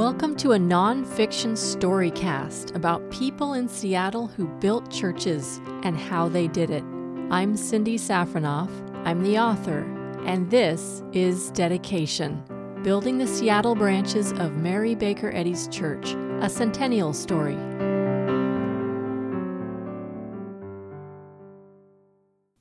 Welcome 0.00 0.34
to 0.36 0.52
a 0.52 0.58
nonfiction 0.58 1.52
storycast 1.52 2.74
about 2.74 3.10
people 3.10 3.52
in 3.52 3.68
Seattle 3.68 4.28
who 4.28 4.48
built 4.48 4.90
churches 4.90 5.60
and 5.82 5.94
how 5.94 6.26
they 6.26 6.48
did 6.48 6.70
it. 6.70 6.82
I'm 7.30 7.54
Cindy 7.54 7.98
Safranoff, 7.98 8.70
I'm 9.06 9.22
the 9.22 9.38
author, 9.38 9.80
and 10.24 10.50
this 10.50 11.02
is 11.12 11.50
Dedication 11.50 12.42
Building 12.82 13.18
the 13.18 13.26
Seattle 13.26 13.74
Branches 13.74 14.32
of 14.32 14.56
Mary 14.56 14.94
Baker 14.94 15.30
Eddy's 15.34 15.68
Church, 15.68 16.14
a 16.40 16.48
centennial 16.48 17.12
story. 17.12 17.58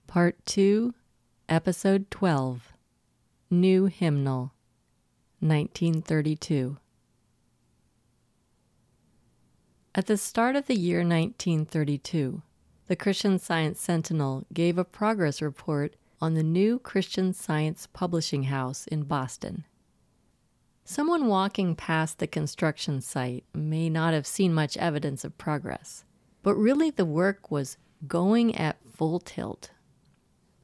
Part 0.08 0.46
2, 0.46 0.94
Episode 1.48 2.12
12 2.12 2.74
New 3.50 3.86
Hymnal, 3.86 4.52
1932. 5.40 6.76
At 9.96 10.06
the 10.06 10.18
start 10.18 10.56
of 10.56 10.68
the 10.68 10.78
year 10.78 11.00
1932, 11.00 12.44
the 12.86 12.96
Christian 12.96 13.40
Science 13.40 13.82
Sentinel 13.82 14.46
gave 14.54 14.78
a 14.78 14.86
progress 14.86 15.42
report 15.42 15.96
on 16.22 16.36
the 16.36 16.44
new 16.44 16.78
Christian 16.78 17.34
Science 17.34 17.88
Publishing 17.92 18.44
House 18.44 18.86
in 18.86 19.04
Boston. 19.04 19.66
Someone 20.84 21.26
walking 21.26 21.76
past 21.76 22.20
the 22.20 22.28
construction 22.28 23.02
site 23.02 23.46
may 23.52 23.90
not 23.90 24.14
have 24.14 24.28
seen 24.28 24.54
much 24.54 24.78
evidence 24.78 25.24
of 25.24 25.40
progress, 25.40 26.04
but 26.44 26.56
really 26.56 26.92
the 26.92 27.06
work 27.06 27.50
was 27.50 27.78
going 28.08 28.56
at 28.56 28.78
full 28.88 29.20
tilt. 29.20 29.72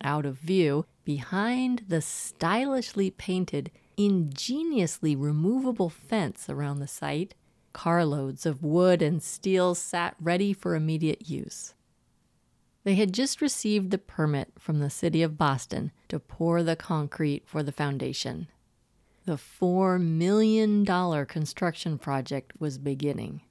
Out 0.04 0.28
of 0.28 0.38
view, 0.38 0.86
behind 1.04 1.86
the 1.88 2.02
stylishly 2.02 3.10
painted, 3.10 3.72
ingeniously 3.98 5.16
removable 5.16 5.90
fence 5.90 6.48
around 6.48 6.78
the 6.78 6.88
site, 6.88 7.34
Carloads 7.76 8.46
of 8.46 8.64
wood 8.64 9.02
and 9.02 9.22
steel 9.22 9.76
sat 9.76 10.16
ready 10.22 10.54
for 10.54 10.76
immediate 10.76 11.30
use. 11.30 11.74
They 12.86 12.96
had 12.96 13.14
just 13.14 13.42
received 13.42 13.92
the 13.92 13.98
permit 13.98 14.54
from 14.58 14.80
the 14.80 14.90
city 14.90 15.22
of 15.22 15.38
Boston 15.38 15.92
to 16.08 16.18
pour 16.18 16.64
the 16.64 16.78
concrete 16.78 17.44
for 17.46 17.64
the 17.64 17.74
foundation. 17.74 18.48
The 19.26 19.36
$4 19.36 20.02
million 20.02 20.86
construction 21.26 21.98
project 21.98 22.54
was 22.58 22.78
beginning. 22.78 23.42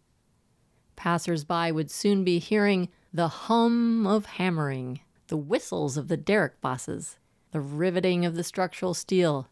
Passers-by 0.97 1.71
would 1.71 1.91
soon 1.91 2.25
be 2.25 2.39
hearing 2.39 2.89
the 3.13 3.29
hum 3.29 4.07
of 4.07 4.25
hammering, 4.25 5.01
the 5.27 5.37
whistles 5.37 5.99
of 5.99 6.09
the 6.09 6.17
derrick 6.17 6.63
bosses, 6.63 7.19
the 7.51 7.61
riveting 7.61 8.25
of 8.25 8.37
the 8.37 8.43
structural 8.43 8.95
steel, 8.95 9.49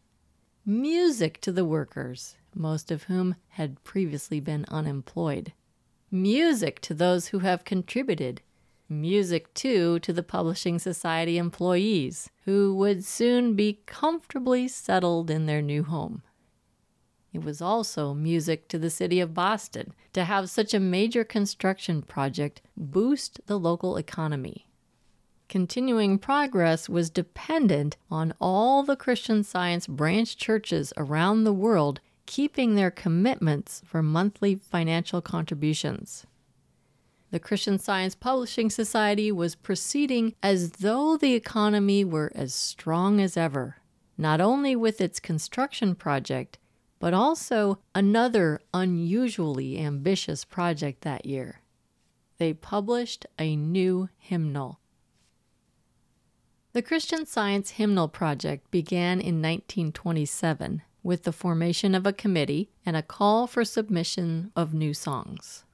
music 0.65 1.43
to 1.43 1.53
the 1.53 1.67
workers, 1.67 2.37
most 2.55 2.91
of 2.91 3.05
whom 3.05 3.35
had 3.51 3.83
previously 3.85 4.41
been 4.41 4.65
unemployed. 4.69 5.53
Music 6.11 6.81
to 6.81 6.95
those 6.95 7.29
who 7.29 7.39
have 7.39 7.65
contributed. 7.65 8.43
Music, 8.89 9.53
too, 9.55 9.99
to 10.01 10.13
the 10.13 10.23
Publishing 10.23 10.79
Society 10.79 11.39
employees, 11.39 12.29
who 12.45 12.75
would 12.75 13.05
soon 13.05 13.55
be 13.55 13.81
comfortably 13.87 14.69
settled 14.69 15.31
in 15.31 15.47
their 15.47 15.63
new 15.63 15.83
home. 15.83 16.23
It 17.33 17.43
was 17.43 17.63
also 17.63 18.13
music 18.13 18.69
to 18.69 18.79
the 18.79 18.91
city 18.91 19.19
of 19.19 19.33
Boston 19.33 19.95
to 20.13 20.25
have 20.25 20.51
such 20.51 20.75
a 20.75 20.81
major 20.81 21.25
construction 21.25 22.03
project 22.03 22.61
boost 22.77 23.41
the 23.47 23.59
local 23.59 23.97
economy. 23.97 24.67
Continuing 25.49 26.19
progress 26.19 26.89
was 26.89 27.11
dependent 27.11 27.97
on 28.11 28.35
all 28.41 28.83
the 28.83 28.97
Christian 28.97 29.43
Science 29.43 29.87
branch 29.87 30.37
churches 30.37 30.93
around 30.97 31.45
the 31.45 31.53
world 31.53 32.01
keeping 32.27 32.75
their 32.75 32.91
commitments 32.91 33.83
for 33.85 34.03
monthly 34.03 34.55
financial 34.55 35.21
contributions. 35.21 36.27
The 37.31 37.41
Christian 37.41 37.79
Science 37.79 38.15
Publishing 38.15 38.69
Society 38.69 39.33
was 39.33 39.55
proceeding 39.55 40.35
as 40.43 40.73
though 40.73 41.17
the 41.17 41.35
economy 41.35 42.05
were 42.05 42.31
as 42.35 42.55
strong 42.55 43.21
as 43.21 43.37
ever, 43.39 43.77
not 44.19 44.41
only 44.41 44.77
with 44.77 45.01
its 45.01 45.19
construction 45.19 45.95
project, 45.95 46.59
but 46.99 47.15
also 47.15 47.79
another 47.95 48.61
unusually 48.75 49.79
ambitious 49.79 50.45
project 50.45 51.01
that 51.01 51.25
year. 51.25 51.63
They 52.37 52.53
published 52.53 53.25
a 53.39 53.57
new 53.57 54.11
hymnal. 54.19 54.79
The 56.75 56.83
Christian 56.83 57.27
Science 57.27 57.71
Hymnal 57.73 58.09
Project 58.09 58.71
began 58.71 59.21
in 59.21 59.43
1927 59.43 60.83
with 61.03 61.25
the 61.25 61.33
formation 61.33 61.95
of 61.95 62.07
a 62.07 62.13
committee 62.13 62.71
and 62.87 62.97
a 62.97 63.03
call 63.03 63.47
for 63.47 63.65
submission 63.65 64.53
of 64.55 64.73
new 64.73 64.95
songs. 64.95 65.65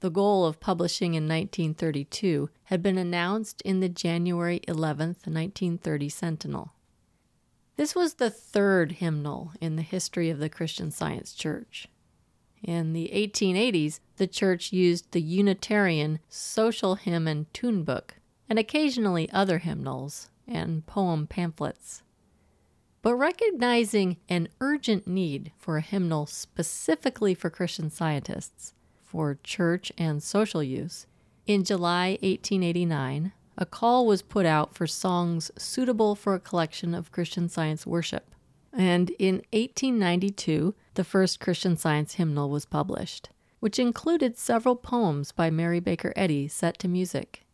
The 0.00 0.10
goal 0.10 0.44
of 0.44 0.60
publishing 0.60 1.14
in 1.14 1.24
1932 1.24 2.50
had 2.64 2.82
been 2.82 2.98
announced 2.98 3.60
in 3.62 3.80
the 3.80 3.88
January 3.88 4.60
11, 4.68 5.08
1930 5.24 6.08
Sentinel. 6.08 6.72
This 7.76 7.94
was 7.94 8.14
the 8.14 8.30
third 8.30 8.92
hymnal 8.92 9.52
in 9.60 9.76
the 9.76 9.82
history 9.82 10.30
of 10.30 10.38
the 10.38 10.48
Christian 10.48 10.90
Science 10.90 11.32
Church. 11.32 11.88
In 12.62 12.92
the 12.92 13.10
1880s, 13.14 14.00
the 14.16 14.26
church 14.26 14.72
used 14.72 15.12
the 15.12 15.22
Unitarian 15.22 16.18
Social 16.28 16.96
Hymn 16.96 17.28
and 17.28 17.52
Tune 17.54 17.84
Book, 17.84 18.16
and 18.48 18.58
occasionally 18.58 19.30
other 19.30 19.58
hymnals 19.58 20.30
and 20.46 20.86
poem 20.86 21.26
pamphlets 21.26 22.02
but 23.02 23.14
recognizing 23.14 24.16
an 24.28 24.48
urgent 24.60 25.06
need 25.06 25.52
for 25.56 25.76
a 25.76 25.82
hymnal 25.82 26.26
specifically 26.26 27.34
for 27.34 27.50
Christian 27.50 27.90
scientists 27.90 28.74
for 29.02 29.38
church 29.42 29.92
and 29.96 30.22
social 30.22 30.62
use, 30.62 31.06
in 31.46 31.64
July 31.64 32.18
1889, 32.20 33.32
a 33.56 33.66
call 33.66 34.06
was 34.06 34.20
put 34.20 34.44
out 34.44 34.74
for 34.74 34.86
songs 34.86 35.50
suitable 35.56 36.14
for 36.14 36.34
a 36.34 36.40
collection 36.40 36.94
of 36.94 37.10
Christian 37.10 37.48
science 37.48 37.86
worship. 37.86 38.34
And 38.72 39.10
in 39.18 39.36
1892, 39.52 40.74
the 40.94 41.04
first 41.04 41.40
Christian 41.40 41.76
science 41.76 42.14
hymnal 42.14 42.50
was 42.50 42.66
published, 42.66 43.30
which 43.60 43.78
included 43.78 44.36
several 44.36 44.76
poems 44.76 45.32
by 45.32 45.48
Mary 45.48 45.80
Baker 45.80 46.12
Eddy 46.14 46.48
set 46.48 46.78
to 46.80 46.88
music. 46.88 47.46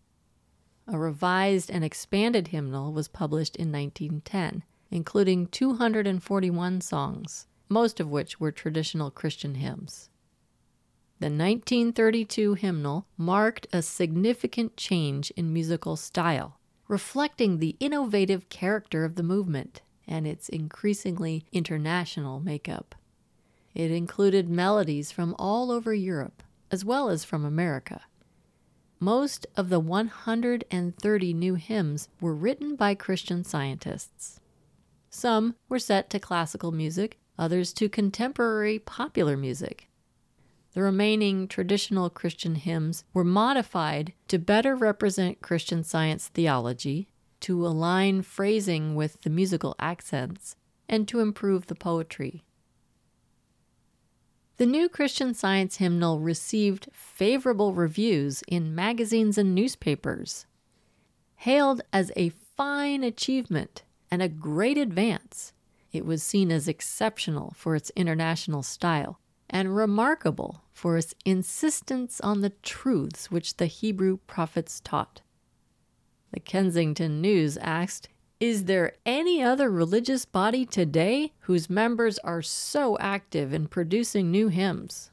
A 0.88 0.98
revised 0.98 1.70
and 1.70 1.84
expanded 1.84 2.48
hymnal 2.48 2.92
was 2.92 3.08
published 3.08 3.54
in 3.56 3.70
1910 3.70 4.64
including 4.94 5.48
241 5.48 6.80
songs, 6.80 7.48
most 7.68 7.98
of 7.98 8.08
which 8.08 8.38
were 8.38 8.52
traditional 8.52 9.10
Christian 9.10 9.56
hymns. 9.56 10.08
The 11.18 11.26
1932 11.26 12.54
hymnal 12.54 13.04
marked 13.16 13.66
a 13.72 13.82
significant 13.82 14.76
change 14.76 15.32
in 15.32 15.52
musical 15.52 15.96
style, 15.96 16.60
reflecting 16.86 17.58
the 17.58 17.76
innovative 17.80 18.48
character 18.48 19.04
of 19.04 19.16
the 19.16 19.24
movement 19.24 19.82
and 20.06 20.28
its 20.28 20.48
increasingly 20.48 21.44
international 21.50 22.38
makeup. 22.38 22.94
It 23.74 23.90
included 23.90 24.48
melodies 24.48 25.10
from 25.10 25.34
all 25.40 25.72
over 25.72 25.92
Europe, 25.92 26.40
as 26.70 26.84
well 26.84 27.08
as 27.08 27.24
from 27.24 27.44
America. 27.44 28.02
Most 29.00 29.44
of 29.56 29.70
the 29.70 29.80
130 29.80 31.34
new 31.34 31.54
hymns 31.56 32.08
were 32.20 32.34
written 32.34 32.76
by 32.76 32.94
Christian 32.94 33.42
scientists. 33.42 34.38
Some 35.14 35.54
were 35.68 35.78
set 35.78 36.10
to 36.10 36.18
classical 36.18 36.72
music, 36.72 37.20
others 37.38 37.72
to 37.74 37.88
contemporary 37.88 38.80
popular 38.80 39.36
music. 39.36 39.88
The 40.72 40.82
remaining 40.82 41.46
traditional 41.46 42.10
Christian 42.10 42.56
hymns 42.56 43.04
were 43.14 43.22
modified 43.22 44.12
to 44.26 44.40
better 44.40 44.74
represent 44.74 45.40
Christian 45.40 45.84
science 45.84 46.26
theology, 46.26 47.06
to 47.42 47.64
align 47.64 48.22
phrasing 48.22 48.96
with 48.96 49.22
the 49.22 49.30
musical 49.30 49.76
accents, 49.78 50.56
and 50.88 51.06
to 51.06 51.20
improve 51.20 51.68
the 51.68 51.76
poetry. 51.76 52.42
The 54.56 54.66
new 54.66 54.88
Christian 54.88 55.32
Science 55.32 55.76
hymnal 55.76 56.18
received 56.18 56.88
favorable 56.92 57.72
reviews 57.72 58.42
in 58.48 58.74
magazines 58.74 59.38
and 59.38 59.54
newspapers. 59.54 60.46
Hailed 61.36 61.82
as 61.92 62.10
a 62.16 62.30
fine 62.30 63.04
achievement 63.04 63.83
and 64.14 64.22
a 64.22 64.28
great 64.28 64.78
advance. 64.78 65.52
It 65.90 66.06
was 66.06 66.22
seen 66.22 66.52
as 66.52 66.68
exceptional 66.68 67.52
for 67.56 67.74
its 67.74 67.90
international 67.96 68.62
style 68.62 69.18
and 69.50 69.74
remarkable 69.74 70.62
for 70.72 70.96
its 70.96 71.16
insistence 71.24 72.20
on 72.20 72.40
the 72.40 72.50
truths 72.62 73.32
which 73.32 73.56
the 73.56 73.66
Hebrew 73.66 74.18
prophets 74.28 74.78
taught. 74.78 75.20
The 76.30 76.38
Kensington 76.38 77.20
News 77.20 77.56
asked, 77.56 78.08
Is 78.38 78.66
there 78.66 78.92
any 79.04 79.42
other 79.42 79.68
religious 79.68 80.24
body 80.24 80.64
today 80.64 81.32
whose 81.40 81.68
members 81.68 82.20
are 82.20 82.40
so 82.40 82.96
active 82.98 83.52
in 83.52 83.66
producing 83.66 84.30
new 84.30 84.46
hymns? 84.46 85.10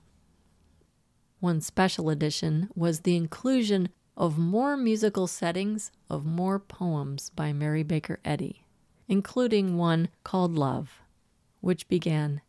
One 1.39 1.59
special 1.59 2.11
edition 2.11 2.69
was 2.75 2.99
the 2.99 3.15
inclusion 3.15 3.89
of 4.15 4.37
more 4.37 4.77
musical 4.77 5.25
settings 5.25 5.91
of 6.07 6.23
more 6.23 6.59
poems 6.59 7.31
by 7.31 7.51
Mary 7.51 7.81
Baker 7.81 8.19
Eddy 8.23 8.63
including 9.11 9.75
one 9.75 10.07
called 10.23 10.55
Love, 10.55 11.01
which 11.59 11.89
began 11.89 12.39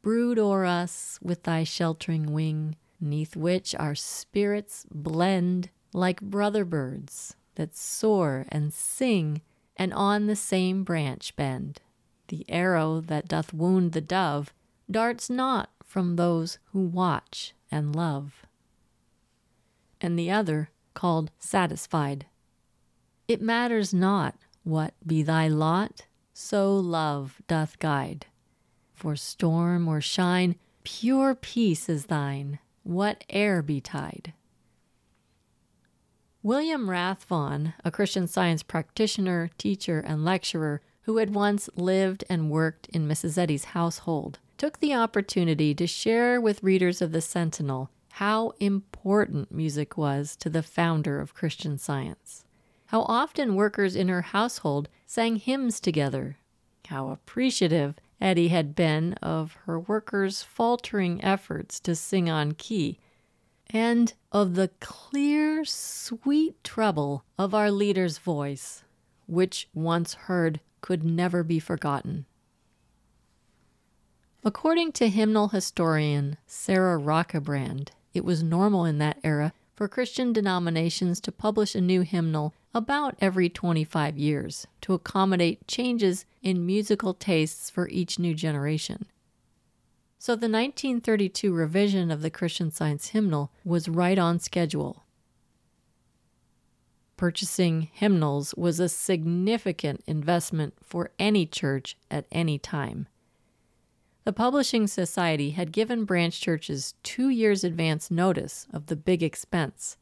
brood 0.00 0.38
o'er 0.38 0.64
us 0.64 1.18
with 1.22 1.42
thy 1.42 1.62
sheltering 1.62 2.32
wing, 2.32 2.74
neath 2.98 3.36
which 3.36 3.74
our 3.74 3.94
spirits 3.94 4.86
blend 4.90 5.68
like 5.92 6.22
brother 6.22 6.64
birds 6.64 7.36
that 7.56 7.76
soar 7.76 8.46
and 8.48 8.72
sing 8.72 9.42
and 9.76 9.92
on 9.92 10.26
the 10.26 10.34
same 10.34 10.84
branch 10.84 11.36
bend. 11.36 11.82
The 12.28 12.46
arrow 12.48 13.02
that 13.02 13.28
doth 13.28 13.52
wound 13.52 13.92
the 13.92 14.00
dove 14.00 14.54
darts 14.90 15.28
not 15.28 15.68
from 15.84 16.16
those 16.16 16.58
who 16.72 16.80
watch 16.80 17.52
and 17.70 17.94
love. 17.94 18.46
And 20.00 20.18
the 20.18 20.30
other, 20.30 20.70
called 20.94 21.30
Satisfied. 21.38 22.24
It 23.26 23.42
matters 23.42 23.92
not 23.92 24.34
what 24.64 24.94
be 25.06 25.22
thy 25.22 25.48
lot, 25.48 26.06
so 26.32 26.76
love 26.76 27.40
doth 27.46 27.78
guide. 27.78 28.26
For 28.94 29.16
storm 29.16 29.88
or 29.88 30.00
shine, 30.00 30.56
pure 30.82 31.34
peace 31.34 31.88
is 31.88 32.06
thine, 32.06 32.58
whate'er 32.82 33.62
betide. 33.62 34.32
William 36.42 36.88
Rathvon, 36.88 37.74
a 37.84 37.90
Christian 37.90 38.26
science 38.26 38.62
practitioner, 38.62 39.50
teacher, 39.58 40.00
and 40.00 40.24
lecturer 40.24 40.80
who 41.02 41.16
had 41.16 41.34
once 41.34 41.68
lived 41.74 42.24
and 42.30 42.50
worked 42.50 42.88
in 42.88 43.08
Mrs. 43.08 43.36
Eddy's 43.36 43.66
household, 43.66 44.38
took 44.56 44.78
the 44.78 44.94
opportunity 44.94 45.74
to 45.74 45.86
share 45.86 46.40
with 46.40 46.62
readers 46.62 47.02
of 47.02 47.12
the 47.12 47.20
Sentinel 47.20 47.90
how 48.12 48.52
important 48.60 49.52
music 49.52 49.96
was 49.96 50.36
to 50.36 50.50
the 50.50 50.62
founder 50.62 51.20
of 51.20 51.34
Christian 51.34 51.78
science. 51.78 52.44
How 52.88 53.02
often 53.02 53.54
workers 53.54 53.94
in 53.94 54.08
her 54.08 54.22
household 54.22 54.88
sang 55.04 55.36
hymns 55.36 55.78
together. 55.78 56.38
How 56.86 57.10
appreciative 57.10 57.96
Eddy 58.18 58.48
had 58.48 58.74
been 58.74 59.12
of 59.14 59.52
her 59.66 59.78
workers' 59.78 60.42
faltering 60.42 61.22
efforts 61.22 61.80
to 61.80 61.94
sing 61.94 62.30
on 62.30 62.52
key, 62.52 62.98
and 63.68 64.14
of 64.32 64.54
the 64.54 64.68
clear, 64.80 65.66
sweet 65.66 66.64
treble 66.64 67.24
of 67.36 67.54
our 67.54 67.70
leader's 67.70 68.16
voice, 68.16 68.84
which 69.26 69.68
once 69.74 70.14
heard 70.14 70.60
could 70.80 71.04
never 71.04 71.44
be 71.44 71.58
forgotten. 71.58 72.24
According 74.42 74.92
to 74.92 75.10
hymnal 75.10 75.48
historian 75.48 76.38
Sarah 76.46 76.98
Rockebrand, 76.98 77.90
it 78.14 78.24
was 78.24 78.42
normal 78.42 78.86
in 78.86 78.96
that 78.96 79.18
era 79.22 79.52
for 79.78 79.86
Christian 79.86 80.32
denominations 80.32 81.20
to 81.20 81.30
publish 81.30 81.76
a 81.76 81.80
new 81.80 82.00
hymnal 82.00 82.52
about 82.74 83.14
every 83.20 83.48
25 83.48 84.18
years 84.18 84.66
to 84.80 84.92
accommodate 84.92 85.68
changes 85.68 86.26
in 86.42 86.66
musical 86.66 87.14
tastes 87.14 87.70
for 87.70 87.88
each 87.90 88.18
new 88.18 88.34
generation. 88.34 89.06
So 90.18 90.32
the 90.32 90.48
1932 90.48 91.52
revision 91.52 92.10
of 92.10 92.22
the 92.22 92.28
Christian 92.28 92.72
Science 92.72 93.10
hymnal 93.10 93.52
was 93.64 93.88
right 93.88 94.18
on 94.18 94.40
schedule. 94.40 95.04
Purchasing 97.16 97.82
hymnals 97.92 98.56
was 98.56 98.80
a 98.80 98.88
significant 98.88 100.02
investment 100.08 100.74
for 100.82 101.12
any 101.20 101.46
church 101.46 101.96
at 102.10 102.26
any 102.32 102.58
time. 102.58 103.06
The 104.28 104.34
Publishing 104.34 104.86
Society 104.86 105.52
had 105.52 105.72
given 105.72 106.04
branch 106.04 106.38
churches 106.38 106.92
two 107.02 107.30
years' 107.30 107.64
advance 107.64 108.10
notice 108.10 108.66
of 108.70 108.84
the 108.88 108.94
big 108.94 109.22
expense. 109.22 109.96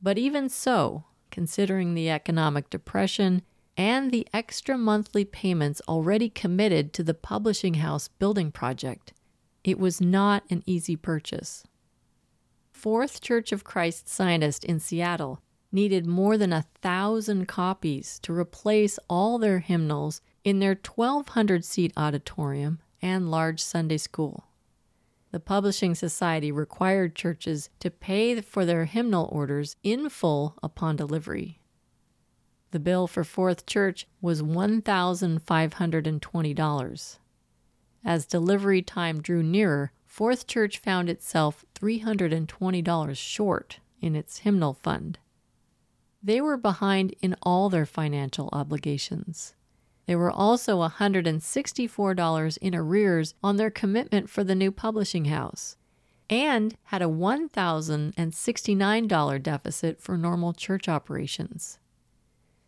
But 0.00 0.16
even 0.16 0.48
so, 0.48 1.04
considering 1.30 1.92
the 1.92 2.08
economic 2.08 2.70
depression 2.70 3.42
and 3.76 4.10
the 4.10 4.26
extra 4.32 4.78
monthly 4.78 5.26
payments 5.26 5.82
already 5.86 6.30
committed 6.30 6.94
to 6.94 7.04
the 7.04 7.12
publishing 7.12 7.74
house 7.74 8.08
building 8.08 8.50
project, 8.50 9.12
it 9.62 9.78
was 9.78 10.00
not 10.00 10.44
an 10.48 10.62
easy 10.64 10.96
purchase. 10.96 11.62
Fourth 12.72 13.20
Church 13.20 13.52
of 13.52 13.62
Christ 13.62 14.08
Scientist 14.08 14.64
in 14.64 14.80
Seattle 14.80 15.42
needed 15.70 16.06
more 16.06 16.38
than 16.38 16.54
a 16.54 16.64
thousand 16.80 17.46
copies 17.46 18.18
to 18.20 18.32
replace 18.32 18.98
all 19.10 19.36
their 19.38 19.58
hymnals 19.58 20.22
in 20.44 20.60
their 20.60 20.80
1,200 20.82 21.62
seat 21.62 21.92
auditorium 21.94 22.78
and 23.02 23.30
large 23.30 23.60
Sunday 23.60 23.98
school. 23.98 24.44
The 25.32 25.40
Publishing 25.40 25.94
Society 25.94 26.50
required 26.50 27.14
churches 27.14 27.68
to 27.80 27.90
pay 27.90 28.40
for 28.40 28.64
their 28.64 28.86
hymnal 28.86 29.28
orders 29.30 29.76
in 29.82 30.08
full 30.08 30.56
upon 30.62 30.96
delivery. 30.96 31.60
The 32.70 32.80
bill 32.80 33.06
for 33.06 33.24
Fourth 33.24 33.66
Church 33.66 34.06
was 34.20 34.42
$1,520. 34.42 37.18
As 38.04 38.26
delivery 38.26 38.82
time 38.82 39.20
drew 39.20 39.42
nearer, 39.42 39.92
Fourth 40.04 40.46
Church 40.46 40.78
found 40.78 41.10
itself 41.10 41.64
$320 41.74 43.16
short 43.16 43.80
in 44.00 44.14
its 44.16 44.38
hymnal 44.38 44.74
fund. 44.74 45.18
They 46.22 46.40
were 46.40 46.56
behind 46.56 47.14
in 47.20 47.36
all 47.42 47.68
their 47.68 47.86
financial 47.86 48.48
obligations. 48.52 49.54
They 50.06 50.16
were 50.16 50.30
also 50.30 50.86
$164 50.86 52.58
in 52.60 52.74
arrears 52.74 53.34
on 53.42 53.56
their 53.56 53.70
commitment 53.70 54.28
for 54.30 54.44
the 54.44 54.54
new 54.54 54.70
publishing 54.70 55.24
house 55.26 55.76
and 56.30 56.74
had 56.84 57.02
a 57.02 57.06
$1,069 57.06 59.42
deficit 59.42 60.00
for 60.00 60.16
normal 60.16 60.52
church 60.52 60.88
operations. 60.88 61.80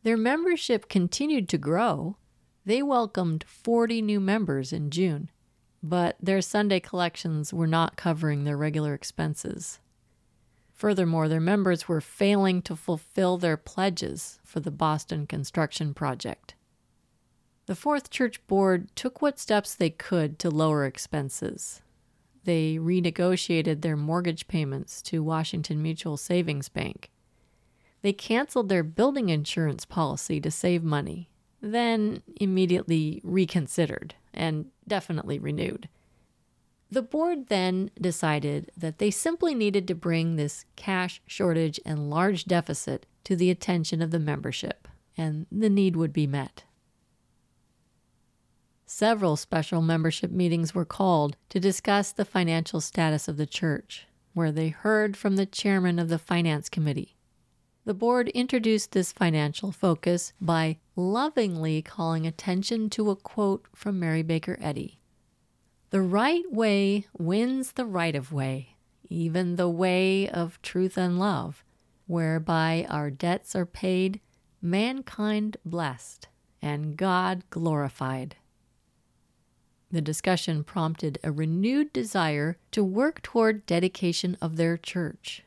Their 0.02 0.16
membership 0.16 0.88
continued 0.88 1.48
to 1.50 1.58
grow. 1.58 2.16
They 2.64 2.82
welcomed 2.82 3.44
40 3.44 4.02
new 4.02 4.18
members 4.20 4.72
in 4.72 4.90
June, 4.90 5.30
but 5.82 6.16
their 6.20 6.40
Sunday 6.40 6.78
collections 6.80 7.52
were 7.52 7.66
not 7.66 7.96
covering 7.96 8.44
their 8.44 8.56
regular 8.56 8.94
expenses. 8.94 9.80
Furthermore, 10.72 11.28
their 11.28 11.40
members 11.40 11.88
were 11.88 12.00
failing 12.00 12.62
to 12.62 12.76
fulfill 12.76 13.38
their 13.38 13.56
pledges 13.56 14.38
for 14.44 14.60
the 14.60 14.70
Boston 14.70 15.26
construction 15.26 15.92
project. 15.94 16.54
The 17.68 17.76
Fourth 17.76 18.08
Church 18.08 18.44
Board 18.46 18.88
took 18.96 19.20
what 19.20 19.38
steps 19.38 19.74
they 19.74 19.90
could 19.90 20.38
to 20.38 20.48
lower 20.48 20.86
expenses. 20.86 21.82
They 22.44 22.78
renegotiated 22.78 23.82
their 23.82 23.94
mortgage 23.94 24.48
payments 24.48 25.02
to 25.02 25.22
Washington 25.22 25.82
Mutual 25.82 26.16
Savings 26.16 26.70
Bank. 26.70 27.10
They 28.00 28.14
canceled 28.14 28.70
their 28.70 28.82
building 28.82 29.28
insurance 29.28 29.84
policy 29.84 30.40
to 30.40 30.50
save 30.50 30.82
money, 30.82 31.28
then 31.60 32.22
immediately 32.40 33.20
reconsidered 33.22 34.14
and 34.32 34.70
definitely 34.86 35.38
renewed. 35.38 35.90
The 36.90 37.02
board 37.02 37.48
then 37.48 37.90
decided 38.00 38.72
that 38.78 38.96
they 38.96 39.10
simply 39.10 39.54
needed 39.54 39.86
to 39.88 39.94
bring 39.94 40.36
this 40.36 40.64
cash 40.76 41.20
shortage 41.26 41.78
and 41.84 42.08
large 42.08 42.46
deficit 42.46 43.04
to 43.24 43.36
the 43.36 43.50
attention 43.50 44.00
of 44.00 44.10
the 44.10 44.18
membership, 44.18 44.88
and 45.18 45.44
the 45.52 45.68
need 45.68 45.96
would 45.96 46.14
be 46.14 46.26
met. 46.26 46.64
Several 48.90 49.36
special 49.36 49.82
membership 49.82 50.30
meetings 50.30 50.74
were 50.74 50.86
called 50.86 51.36
to 51.50 51.60
discuss 51.60 52.10
the 52.10 52.24
financial 52.24 52.80
status 52.80 53.28
of 53.28 53.36
the 53.36 53.44
church, 53.44 54.06
where 54.32 54.50
they 54.50 54.68
heard 54.70 55.14
from 55.14 55.36
the 55.36 55.44
chairman 55.44 55.98
of 55.98 56.08
the 56.08 56.18
finance 56.18 56.70
committee. 56.70 57.14
The 57.84 57.92
board 57.92 58.28
introduced 58.30 58.92
this 58.92 59.12
financial 59.12 59.72
focus 59.72 60.32
by 60.40 60.78
lovingly 60.96 61.82
calling 61.82 62.26
attention 62.26 62.88
to 62.90 63.10
a 63.10 63.16
quote 63.16 63.66
from 63.74 64.00
Mary 64.00 64.22
Baker 64.22 64.58
Eddy 64.58 64.98
the 65.90 66.02
right 66.02 66.44
way 66.50 67.06
wins 67.18 67.72
the 67.72 67.86
right 67.86 68.14
of 68.14 68.32
way, 68.32 68.76
even 69.08 69.56
the 69.56 69.68
way 69.68 70.28
of 70.28 70.60
truth 70.62 70.96
and 70.96 71.18
love, 71.18 71.62
whereby 72.06 72.86
our 72.88 73.10
debts 73.10 73.54
are 73.54 73.66
paid, 73.66 74.20
mankind 74.60 75.56
blessed, 75.64 76.28
and 76.60 76.96
God 76.96 77.44
glorified. 77.50 78.36
The 79.90 80.00
discussion 80.00 80.64
prompted 80.64 81.18
a 81.24 81.32
renewed 81.32 81.92
desire 81.92 82.56
to 82.72 82.84
work 82.84 83.22
toward 83.22 83.66
dedication 83.66 84.36
of 84.40 84.56
their 84.56 84.76
church. 84.76 85.42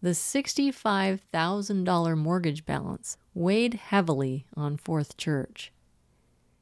The 0.00 0.10
$65,000 0.10 2.16
mortgage 2.16 2.64
balance 2.64 3.16
weighed 3.34 3.74
heavily 3.74 4.46
on 4.56 4.76
Fourth 4.76 5.16
Church. 5.16 5.72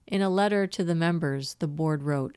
In 0.06 0.22
a 0.22 0.30
letter 0.30 0.66
to 0.66 0.84
the 0.84 0.94
members, 0.94 1.54
the 1.54 1.68
board 1.68 2.02
wrote 2.02 2.36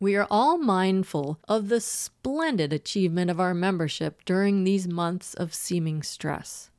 we 0.00 0.14
are 0.14 0.28
all 0.30 0.58
mindful 0.58 1.40
of 1.48 1.68
the 1.68 1.80
splendid 1.80 2.72
achievement 2.72 3.32
of 3.32 3.40
our 3.40 3.52
membership 3.52 4.24
during 4.24 4.62
these 4.62 4.86
months 4.86 5.34
of 5.34 5.52
seeming 5.52 6.04
stress. 6.04 6.70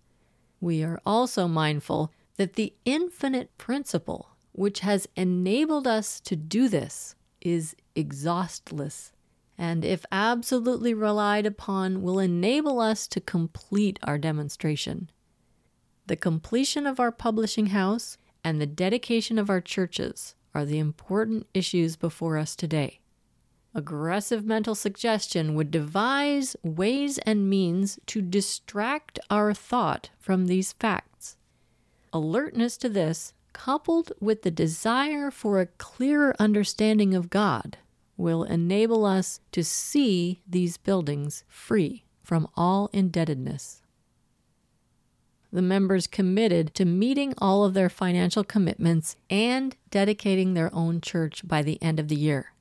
We 0.61 0.83
are 0.83 1.01
also 1.05 1.45
mindful 1.45 2.13
that 2.37 2.53
the 2.53 2.73
infinite 2.85 3.57
principle 3.57 4.29
which 4.59 4.81
has 4.81 5.07
enabled 5.15 5.87
us 5.87 6.19
to 6.19 6.35
do 6.35 6.67
this 6.67 7.15
is 7.39 7.77
exhaustless, 7.95 9.13
and 9.57 9.85
if 9.85 10.05
absolutely 10.11 10.93
relied 10.93 11.45
upon, 11.45 12.01
will 12.01 12.19
enable 12.19 12.81
us 12.81 13.07
to 13.07 13.21
complete 13.21 13.97
our 14.03 14.17
demonstration. 14.17 15.09
The 16.07 16.17
completion 16.17 16.85
of 16.85 16.99
our 16.99 17.09
publishing 17.09 17.67
house 17.67 18.17
and 18.43 18.59
the 18.59 18.65
dedication 18.65 19.39
of 19.39 19.49
our 19.49 19.61
churches 19.61 20.35
are 20.53 20.65
the 20.65 20.79
important 20.79 21.47
issues 21.53 21.95
before 21.95 22.37
us 22.37 22.53
today. 22.53 22.99
aggressive 23.73 24.45
mental 24.45 24.75
suggestion 24.75 25.55
would 25.55 25.71
devise 25.71 26.55
ways 26.63 27.17
and 27.19 27.49
means 27.49 27.99
to 28.07 28.21
distract 28.21 29.19
our 29.29 29.53
thought 29.53 30.09
from 30.19 30.47
these 30.47 30.73
facts. 30.73 31.37
Alertness 32.11 32.77
to 32.77 32.89
this, 32.89 33.33
coupled 33.59 34.13
with 34.21 34.43
the 34.43 34.51
desire 34.51 35.29
for 35.29 35.59
a 35.59 35.65
clearer 35.65 36.33
understanding 36.39 37.13
of 37.13 37.29
God, 37.29 37.77
will 38.15 38.45
enable 38.45 39.05
us 39.05 39.41
to 39.51 39.65
see 39.65 40.41
these 40.47 40.77
buildings 40.77 41.43
free 41.49 42.05
from 42.23 42.47
all 42.55 42.89
indebtedness. 42.93 43.81
The 45.51 45.61
members 45.61 46.07
committed 46.07 46.73
to 46.75 46.85
meeting 46.85 47.33
all 47.37 47.65
of 47.65 47.73
their 47.73 47.89
financial 47.89 48.45
commitments 48.45 49.17
and 49.29 49.75
dedicating 49.89 50.53
their 50.53 50.73
own 50.73 51.01
church 51.01 51.45
by 51.45 51.61
the 51.61 51.81
end 51.81 51.99
of 51.99 52.07
the 52.07 52.15
year. 52.15 52.53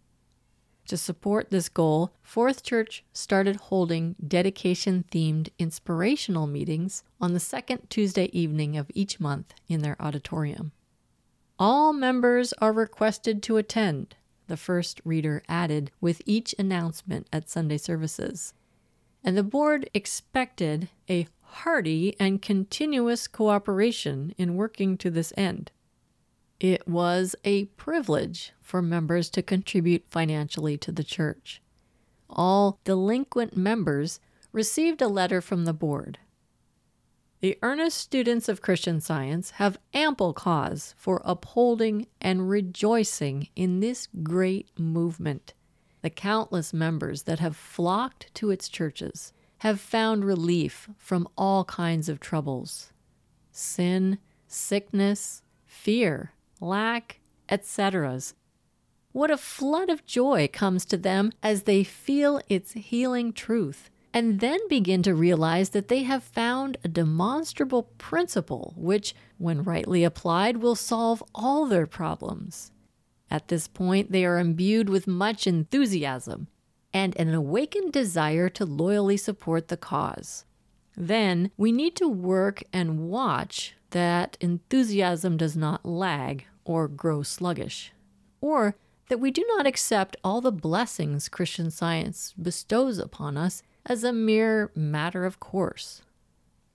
To 0.89 0.97
support 0.97 1.51
this 1.51 1.69
goal, 1.69 2.13
Fourth 2.23 2.65
Church 2.65 3.05
started 3.13 3.57
holding 3.57 4.17
dedication 4.27 5.05
themed 5.13 5.51
inspirational 5.61 6.49
meetings 6.49 7.05
on 7.21 7.35
the 7.35 7.41
second 7.41 7.89
Tuesday 7.89 8.31
evening 8.33 8.77
of 8.77 8.91
each 8.95 9.21
month 9.21 9.55
in 9.69 9.83
their 9.83 9.97
auditorium. 10.01 10.73
All 11.59 11.93
members 11.93 12.53
are 12.55 12.73
requested 12.73 13.43
to 13.45 13.57
attend, 13.57 14.15
the 14.47 14.57
first 14.57 15.01
reader 15.05 15.43
added 15.49 15.91
with 16.01 16.23
each 16.25 16.55
announcement 16.59 17.27
at 17.33 17.49
Sunday 17.49 17.79
services. 17.79 18.55
And 19.25 19.37
the 19.37 19.43
board 19.43 19.91
expected 19.93 20.89
a 21.11 21.27
hearty 21.43 22.15
and 22.21 22.41
continuous 22.41 23.27
cooperation 23.27 24.35
in 24.39 24.55
working 24.55 24.97
to 24.99 25.11
this 25.11 25.33
end. 25.37 25.73
It 26.61 26.87
was 26.87 27.35
a 27.45 27.67
privilege 27.67 28.53
for 28.61 28.81
members 28.81 29.29
to 29.31 29.43
contribute 29.43 30.05
financially 30.11 30.77
to 30.79 30.93
the 30.93 31.05
church. 31.05 31.61
All 32.31 32.79
delinquent 32.85 33.57
members 33.57 34.21
received 34.53 35.03
a 35.03 35.09
letter 35.09 35.41
from 35.41 35.65
the 35.65 35.73
board. 35.73 36.19
The 37.41 37.57
earnest 37.63 37.99
students 37.99 38.49
of 38.49 38.63
Christian 38.63 39.01
Science 39.01 39.53
have 39.53 39.79
ample 39.95 40.33
cause 40.33 40.95
for 40.97 41.23
upholding 41.25 42.09
and 42.21 42.51
rejoicing 42.51 43.49
in 43.55 43.79
this 43.79 44.09
great 44.25 44.69
movement. 44.77 45.55
The 46.03 46.11
countless 46.11 46.73
members 46.73 47.23
that 47.25 47.39
have 47.39 47.57
flocked 47.57 48.35
to 48.35 48.51
its 48.51 48.69
churches 48.69 49.33
have 49.59 49.79
found 49.79 50.25
relief 50.25 50.89
from 50.97 51.29
all 51.37 51.65
kinds 51.65 52.09
of 52.09 52.19
troubles 52.19 52.93
sin, 53.53 54.19
sickness, 54.47 55.43
fear, 55.65 56.33
lack, 56.61 57.21
etc. 57.49 58.21
What 59.13 59.31
a 59.31 59.37
flood 59.37 59.91
of 59.91 60.07
joy 60.07 60.49
comes 60.53 60.85
to 60.87 60.97
them 60.97 61.33
as 61.43 61.63
they 61.65 61.85
feel 61.85 62.41
its 62.49 62.73
healing 62.73 63.33
truth, 63.33 63.91
and 64.19 64.41
then 64.41 64.59
begin 64.69 65.01
to 65.01 65.15
realize 65.15 65.69
that 65.69 65.87
they 65.87 66.03
have 66.03 66.25
found 66.25 66.77
a 66.83 66.89
demonstrable 66.89 67.85
principle 67.99 68.75
which, 68.77 69.15
when 69.37 69.63
rightly 69.63 70.03
applied, 70.03 70.57
will 70.57 70.75
solve 70.75 71.23
all 71.37 71.67
their 71.67 71.87
problems. 71.87 72.73
At 73.31 73.47
this 73.47 73.69
point, 73.69 74.11
they 74.11 74.25
are 74.25 74.41
imbued 74.41 74.89
with 74.89 75.07
much 75.07 75.47
enthusiasm 75.47 76.49
and 76.93 77.15
an 77.17 77.33
awakened 77.33 77.93
desire 77.93 78.49
to 78.49 78.65
loyally 78.65 79.17
support 79.17 79.69
the 79.69 79.77
cause. 79.77 80.45
Then 80.97 81.53
we 81.57 81.71
need 81.71 81.95
to 81.95 82.09
work 82.09 82.65
and 82.73 83.09
watch 83.09 83.77
that 83.91 84.37
enthusiasm 84.41 85.37
does 85.37 85.57
not 85.57 85.87
lag 85.87 86.45
or 86.65 86.89
grow 86.89 87.23
sluggish, 87.23 87.93
or 88.41 88.75
that 89.11 89.21
we 89.21 89.31
do 89.31 89.45
not 89.47 89.65
accept 89.65 90.17
all 90.25 90.41
the 90.41 90.51
blessings 90.51 91.29
Christian 91.29 91.71
science 91.71 92.35
bestows 92.37 92.99
upon 92.99 93.37
us 93.37 93.63
as 93.89 94.05
a 94.05 94.13
mere 94.13 94.71
matter 94.75 95.25
of 95.25 95.41
course. 95.41 96.03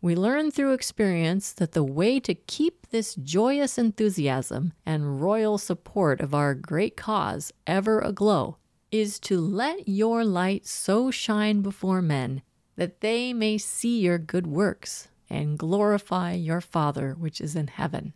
We 0.02 0.16
learn 0.16 0.52
through 0.52 0.74
experience 0.74 1.54
that 1.54 1.72
the 1.72 1.84
way 1.84 2.20
to 2.20 2.34
keep 2.34 2.88
this 2.90 3.16
joyous 3.16 3.78
enthusiasm 3.78 4.74
and 4.86 5.22
royal 5.22 5.58
support 5.58 6.20
of 6.20 6.34
our 6.34 6.54
great 6.54 6.98
cause 6.98 7.54
ever 7.66 8.00
aglow 8.00 8.58
is 8.92 9.18
to 9.22 9.40
let 9.40 9.88
your 9.88 10.26
light 10.26 10.68
so 10.68 11.10
shine 11.10 11.62
before 11.62 12.02
men 12.02 12.42
that 12.76 13.00
they 13.00 13.32
may 13.32 13.58
see 13.58 14.02
your 14.02 14.18
good 14.18 14.46
works 14.46 15.08
and 15.30 15.58
glorify 15.58 16.34
your 16.34 16.60
Father 16.60 17.16
which 17.18 17.40
is 17.40 17.56
in 17.56 17.68
heaven. 17.68 18.14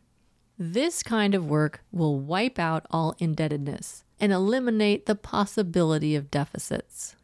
This 0.59 1.03
kind 1.03 1.33
of 1.35 1.45
work 1.45 1.83
will 1.91 2.19
wipe 2.19 2.59
out 2.59 2.85
all 2.91 3.15
indebtedness 3.19 4.03
and 4.19 4.33
eliminate 4.33 5.05
the 5.05 5.15
possibility 5.15 6.15
of 6.15 6.31
deficits. 6.31 7.15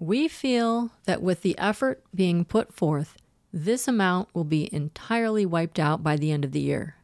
We 0.00 0.28
feel 0.28 0.92
that 1.06 1.22
with 1.22 1.42
the 1.42 1.58
effort 1.58 2.04
being 2.14 2.44
put 2.44 2.72
forth, 2.72 3.16
this 3.52 3.88
amount 3.88 4.28
will 4.32 4.44
be 4.44 4.72
entirely 4.72 5.44
wiped 5.44 5.80
out 5.80 6.04
by 6.04 6.16
the 6.16 6.30
end 6.30 6.44
of 6.44 6.52
the 6.52 6.60
year. 6.60 6.94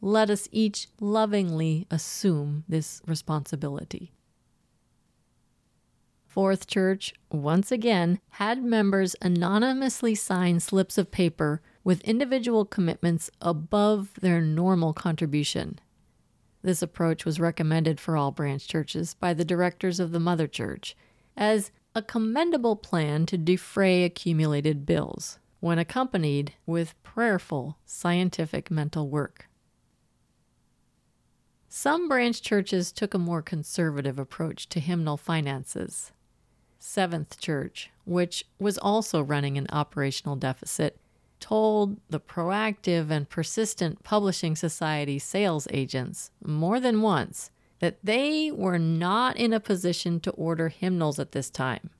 Let 0.00 0.30
us 0.30 0.48
each 0.50 0.88
lovingly 0.98 1.86
assume 1.92 2.64
this 2.68 3.02
responsibility. 3.06 4.12
Fourth 6.26 6.66
Church, 6.66 7.14
once 7.30 7.70
again, 7.70 8.18
had 8.30 8.64
members 8.64 9.14
anonymously 9.22 10.16
sign 10.16 10.58
slips 10.58 10.98
of 10.98 11.12
paper 11.12 11.62
with 11.84 12.00
individual 12.02 12.64
commitments 12.64 13.30
above 13.40 14.10
their 14.20 14.40
normal 14.40 14.92
contribution. 14.92 15.78
This 16.62 16.82
approach 16.82 17.24
was 17.24 17.38
recommended 17.38 18.00
for 18.00 18.16
all 18.16 18.32
branch 18.32 18.66
churches 18.66 19.14
by 19.14 19.34
the 19.34 19.44
directors 19.44 20.00
of 20.00 20.10
the 20.10 20.20
Mother 20.20 20.48
Church 20.48 20.96
as 21.36 21.70
a 21.94 22.02
commendable 22.02 22.76
plan 22.76 23.26
to 23.26 23.36
defray 23.36 24.04
accumulated 24.04 24.86
bills 24.86 25.38
when 25.58 25.78
accompanied 25.78 26.54
with 26.64 27.00
prayerful 27.02 27.76
scientific 27.84 28.70
mental 28.70 29.08
work. 29.08 29.48
Some 31.68 32.08
branch 32.08 32.42
churches 32.42 32.90
took 32.90 33.14
a 33.14 33.18
more 33.18 33.42
conservative 33.42 34.18
approach 34.18 34.68
to 34.70 34.80
hymnal 34.80 35.16
finances. 35.16 36.12
Seventh 36.78 37.38
Church, 37.38 37.90
which 38.04 38.44
was 38.58 38.78
also 38.78 39.20
running 39.22 39.58
an 39.58 39.66
operational 39.70 40.34
deficit, 40.34 40.98
told 41.38 41.98
the 42.08 42.20
proactive 42.20 43.10
and 43.10 43.28
persistent 43.28 44.02
Publishing 44.02 44.56
Society 44.56 45.18
sales 45.18 45.68
agents 45.70 46.30
more 46.44 46.80
than 46.80 47.02
once 47.02 47.50
that 47.80 47.98
they 48.04 48.50
were 48.50 48.78
not 48.78 49.36
in 49.36 49.52
a 49.52 49.60
position 49.60 50.20
to 50.20 50.30
order 50.32 50.68
hymnals 50.68 51.18
at 51.18 51.32
this 51.32 51.50
time. 51.50 51.90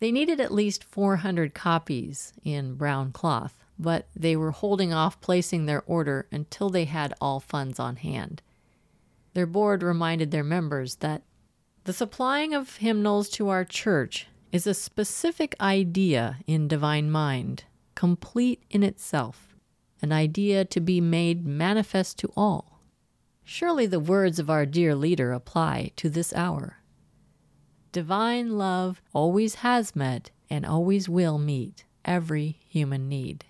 They 0.00 0.10
needed 0.10 0.40
at 0.40 0.52
least 0.52 0.82
400 0.82 1.54
copies 1.54 2.32
in 2.42 2.74
brown 2.74 3.12
cloth, 3.12 3.56
but 3.78 4.08
they 4.16 4.34
were 4.34 4.50
holding 4.50 4.92
off 4.92 5.20
placing 5.20 5.66
their 5.66 5.82
order 5.86 6.26
until 6.32 6.70
they 6.70 6.86
had 6.86 7.14
all 7.20 7.38
funds 7.38 7.78
on 7.78 7.96
hand. 7.96 8.42
Their 9.34 9.46
board 9.46 9.82
reminded 9.82 10.30
their 10.30 10.44
members 10.44 10.96
that 10.96 11.22
the 11.84 11.92
supplying 11.92 12.54
of 12.54 12.76
hymnals 12.76 13.28
to 13.30 13.48
our 13.48 13.64
church 13.64 14.26
is 14.50 14.66
a 14.66 14.74
specific 14.74 15.54
idea 15.60 16.38
in 16.46 16.68
Divine 16.68 17.10
Mind, 17.10 17.64
complete 17.94 18.62
in 18.70 18.82
itself, 18.82 19.54
an 20.00 20.12
idea 20.12 20.64
to 20.64 20.80
be 20.80 21.00
made 21.00 21.46
manifest 21.46 22.18
to 22.18 22.32
all. 22.36 22.71
Surely 23.44 23.86
the 23.86 24.00
words 24.00 24.38
of 24.38 24.48
our 24.48 24.64
dear 24.64 24.94
leader 24.94 25.32
apply 25.32 25.92
to 25.96 26.08
this 26.08 26.32
hour. 26.34 26.78
Divine 27.92 28.56
love 28.56 29.02
always 29.12 29.56
has 29.56 29.94
met 29.94 30.30
and 30.48 30.64
always 30.64 31.08
will 31.08 31.38
meet 31.38 31.84
every 32.04 32.58
human 32.66 33.08
need. 33.08 33.44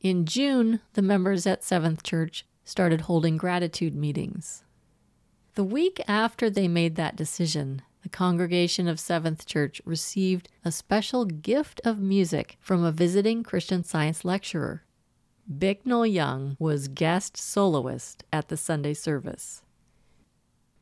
In 0.00 0.26
June, 0.26 0.80
the 0.94 1.02
members 1.02 1.46
at 1.46 1.64
Seventh 1.64 2.02
Church 2.02 2.44
started 2.64 3.02
holding 3.02 3.36
gratitude 3.36 3.94
meetings. 3.94 4.64
The 5.54 5.64
week 5.64 6.00
after 6.08 6.50
they 6.50 6.68
made 6.68 6.96
that 6.96 7.16
decision, 7.16 7.82
the 8.02 8.08
congregation 8.08 8.88
of 8.88 9.00
Seventh 9.00 9.46
Church 9.46 9.80
received 9.84 10.48
a 10.64 10.72
special 10.72 11.24
gift 11.24 11.80
of 11.84 11.98
music 11.98 12.58
from 12.60 12.84
a 12.84 12.92
visiting 12.92 13.42
Christian 13.42 13.82
Science 13.82 14.24
lecturer 14.24 14.84
Bicknell 15.46 16.06
Young 16.06 16.56
was 16.58 16.88
guest 16.88 17.36
soloist 17.36 18.24
at 18.32 18.48
the 18.48 18.56
Sunday 18.56 18.94
service. 18.94 19.62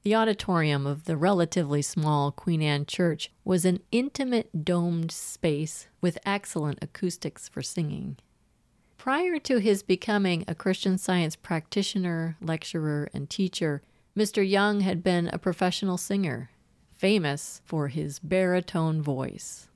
The 0.04 0.14
auditorium 0.14 0.87
of 0.87 1.04
the 1.04 1.16
relatively 1.16 1.83
small 1.83 2.31
Queen 2.31 2.62
Anne 2.62 2.87
Church 2.87 3.33
was 3.45 3.64
an 3.64 3.81
intimate 3.90 4.64
domed 4.64 5.11
space 5.11 5.88
with 6.00 6.19
excellent 6.25 6.78
acoustics 6.81 7.49
for 7.49 7.61
singing. 7.61 8.19
Prior 8.99 9.40
to 9.40 9.59
his 9.59 9.83
becoming 9.83 10.45
a 10.47 10.54
Christian 10.54 10.97
Science 10.97 11.35
practitioner, 11.35 12.37
lecturer, 12.40 13.11
and 13.12 13.28
teacher, 13.28 13.83
Mr. 14.16 14.49
Young 14.49 14.81
had 14.81 15.02
been 15.02 15.28
a 15.33 15.38
professional 15.38 15.99
singer, 15.99 16.50
famous 16.95 17.61
for 17.64 17.88
his 17.88 18.21
baritone 18.21 19.02
voice. 19.02 19.69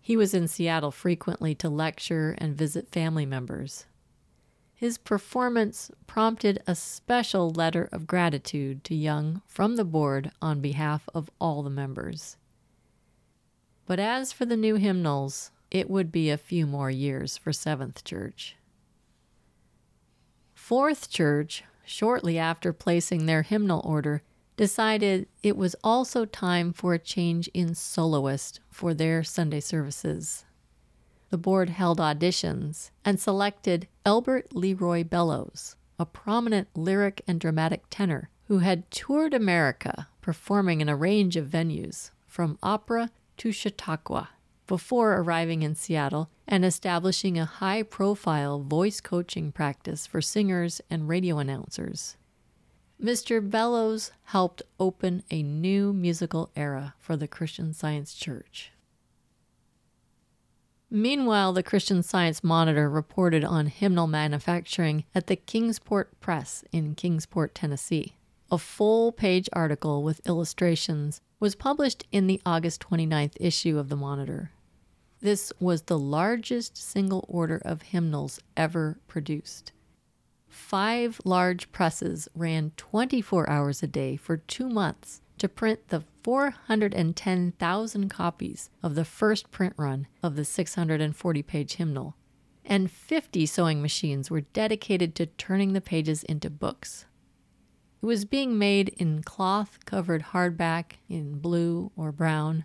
He 0.00 0.16
was 0.16 0.34
in 0.34 0.48
Seattle 0.48 0.90
frequently 0.90 1.54
to 1.56 1.68
lecture 1.68 2.34
and 2.38 2.56
visit 2.56 2.90
family 2.90 3.24
members. 3.26 3.86
His 4.78 4.96
performance 4.96 5.90
prompted 6.06 6.62
a 6.64 6.72
special 6.72 7.50
letter 7.50 7.88
of 7.90 8.06
gratitude 8.06 8.84
to 8.84 8.94
Young 8.94 9.42
from 9.44 9.74
the 9.74 9.84
board 9.84 10.30
on 10.40 10.60
behalf 10.60 11.08
of 11.12 11.28
all 11.40 11.64
the 11.64 11.68
members. 11.68 12.36
But 13.86 13.98
as 13.98 14.32
for 14.32 14.46
the 14.46 14.56
new 14.56 14.76
hymnals, 14.76 15.50
it 15.68 15.90
would 15.90 16.12
be 16.12 16.30
a 16.30 16.36
few 16.38 16.64
more 16.64 16.92
years 16.92 17.36
for 17.36 17.52
Seventh 17.52 18.04
Church. 18.04 18.54
Fourth 20.54 21.10
Church, 21.10 21.64
shortly 21.84 22.38
after 22.38 22.72
placing 22.72 23.26
their 23.26 23.42
hymnal 23.42 23.82
order, 23.84 24.22
decided 24.56 25.26
it 25.42 25.56
was 25.56 25.74
also 25.82 26.24
time 26.24 26.72
for 26.72 26.94
a 26.94 27.00
change 27.00 27.48
in 27.48 27.74
soloist 27.74 28.60
for 28.70 28.94
their 28.94 29.24
Sunday 29.24 29.58
services 29.58 30.44
the 31.30 31.38
board 31.38 31.70
held 31.70 31.98
auditions 31.98 32.90
and 33.04 33.20
selected 33.20 33.88
Elbert 34.04 34.54
Leroy 34.54 35.04
Bellows, 35.04 35.76
a 35.98 36.06
prominent 36.06 36.68
lyric 36.74 37.22
and 37.26 37.40
dramatic 37.40 37.84
tenor 37.90 38.30
who 38.46 38.58
had 38.58 38.90
toured 38.90 39.34
America 39.34 40.08
performing 40.22 40.80
in 40.80 40.88
a 40.88 40.96
range 40.96 41.36
of 41.36 41.48
venues, 41.48 42.10
from 42.26 42.58
opera 42.62 43.10
to 43.36 43.52
Chautauqua, 43.52 44.30
before 44.66 45.14
arriving 45.14 45.62
in 45.62 45.74
Seattle 45.74 46.30
and 46.46 46.64
establishing 46.64 47.38
a 47.38 47.44
high 47.44 47.82
profile 47.82 48.60
voice 48.60 49.00
coaching 49.00 49.52
practice 49.52 50.06
for 50.06 50.20
singers 50.20 50.80
and 50.90 51.08
radio 51.08 51.38
announcers. 51.38 52.16
Mr. 53.02 53.48
Bellows 53.48 54.10
helped 54.24 54.62
open 54.80 55.22
a 55.30 55.42
new 55.42 55.92
musical 55.92 56.50
era 56.56 56.94
for 56.98 57.16
the 57.16 57.28
Christian 57.28 57.72
Science 57.72 58.14
Church. 58.14 58.72
Meanwhile, 60.90 61.52
the 61.52 61.62
Christian 61.62 62.02
Science 62.02 62.42
Monitor 62.42 62.88
reported 62.88 63.44
on 63.44 63.66
hymnal 63.66 64.06
manufacturing 64.06 65.04
at 65.14 65.26
the 65.26 65.36
Kingsport 65.36 66.18
Press 66.20 66.64
in 66.72 66.94
Kingsport, 66.94 67.54
Tennessee. 67.54 68.16
A 68.50 68.56
full 68.56 69.12
page 69.12 69.50
article 69.52 70.02
with 70.02 70.26
illustrations 70.26 71.20
was 71.38 71.54
published 71.54 72.06
in 72.10 72.26
the 72.26 72.40
August 72.46 72.80
29th 72.88 73.36
issue 73.38 73.78
of 73.78 73.90
the 73.90 73.96
Monitor. 73.96 74.50
This 75.20 75.52
was 75.60 75.82
the 75.82 75.98
largest 75.98 76.78
single 76.78 77.26
order 77.28 77.60
of 77.64 77.82
hymnals 77.82 78.40
ever 78.56 78.98
produced. 79.08 79.72
Five 80.48 81.20
large 81.24 81.70
presses 81.70 82.28
ran 82.34 82.72
24 82.78 83.50
hours 83.50 83.82
a 83.82 83.86
day 83.86 84.16
for 84.16 84.38
two 84.38 84.70
months 84.70 85.20
to 85.38 85.48
print 85.48 85.88
the 85.88 86.04
410,000 86.22 88.08
copies 88.08 88.70
of 88.82 88.94
the 88.94 89.04
first 89.04 89.50
print 89.50 89.74
run 89.76 90.06
of 90.22 90.36
the 90.36 90.44
640 90.44 91.42
page 91.42 91.74
hymnal, 91.74 92.16
and 92.64 92.90
50 92.90 93.46
sewing 93.46 93.80
machines 93.80 94.30
were 94.30 94.42
dedicated 94.42 95.14
to 95.14 95.26
turning 95.26 95.72
the 95.72 95.80
pages 95.80 96.22
into 96.24 96.50
books. 96.50 97.06
It 98.02 98.06
was 98.06 98.24
being 98.24 98.58
made 98.58 98.90
in 98.90 99.22
cloth 99.22 99.84
covered 99.84 100.26
hardback 100.26 100.98
in 101.08 101.38
blue 101.38 101.90
or 101.96 102.12
brown, 102.12 102.64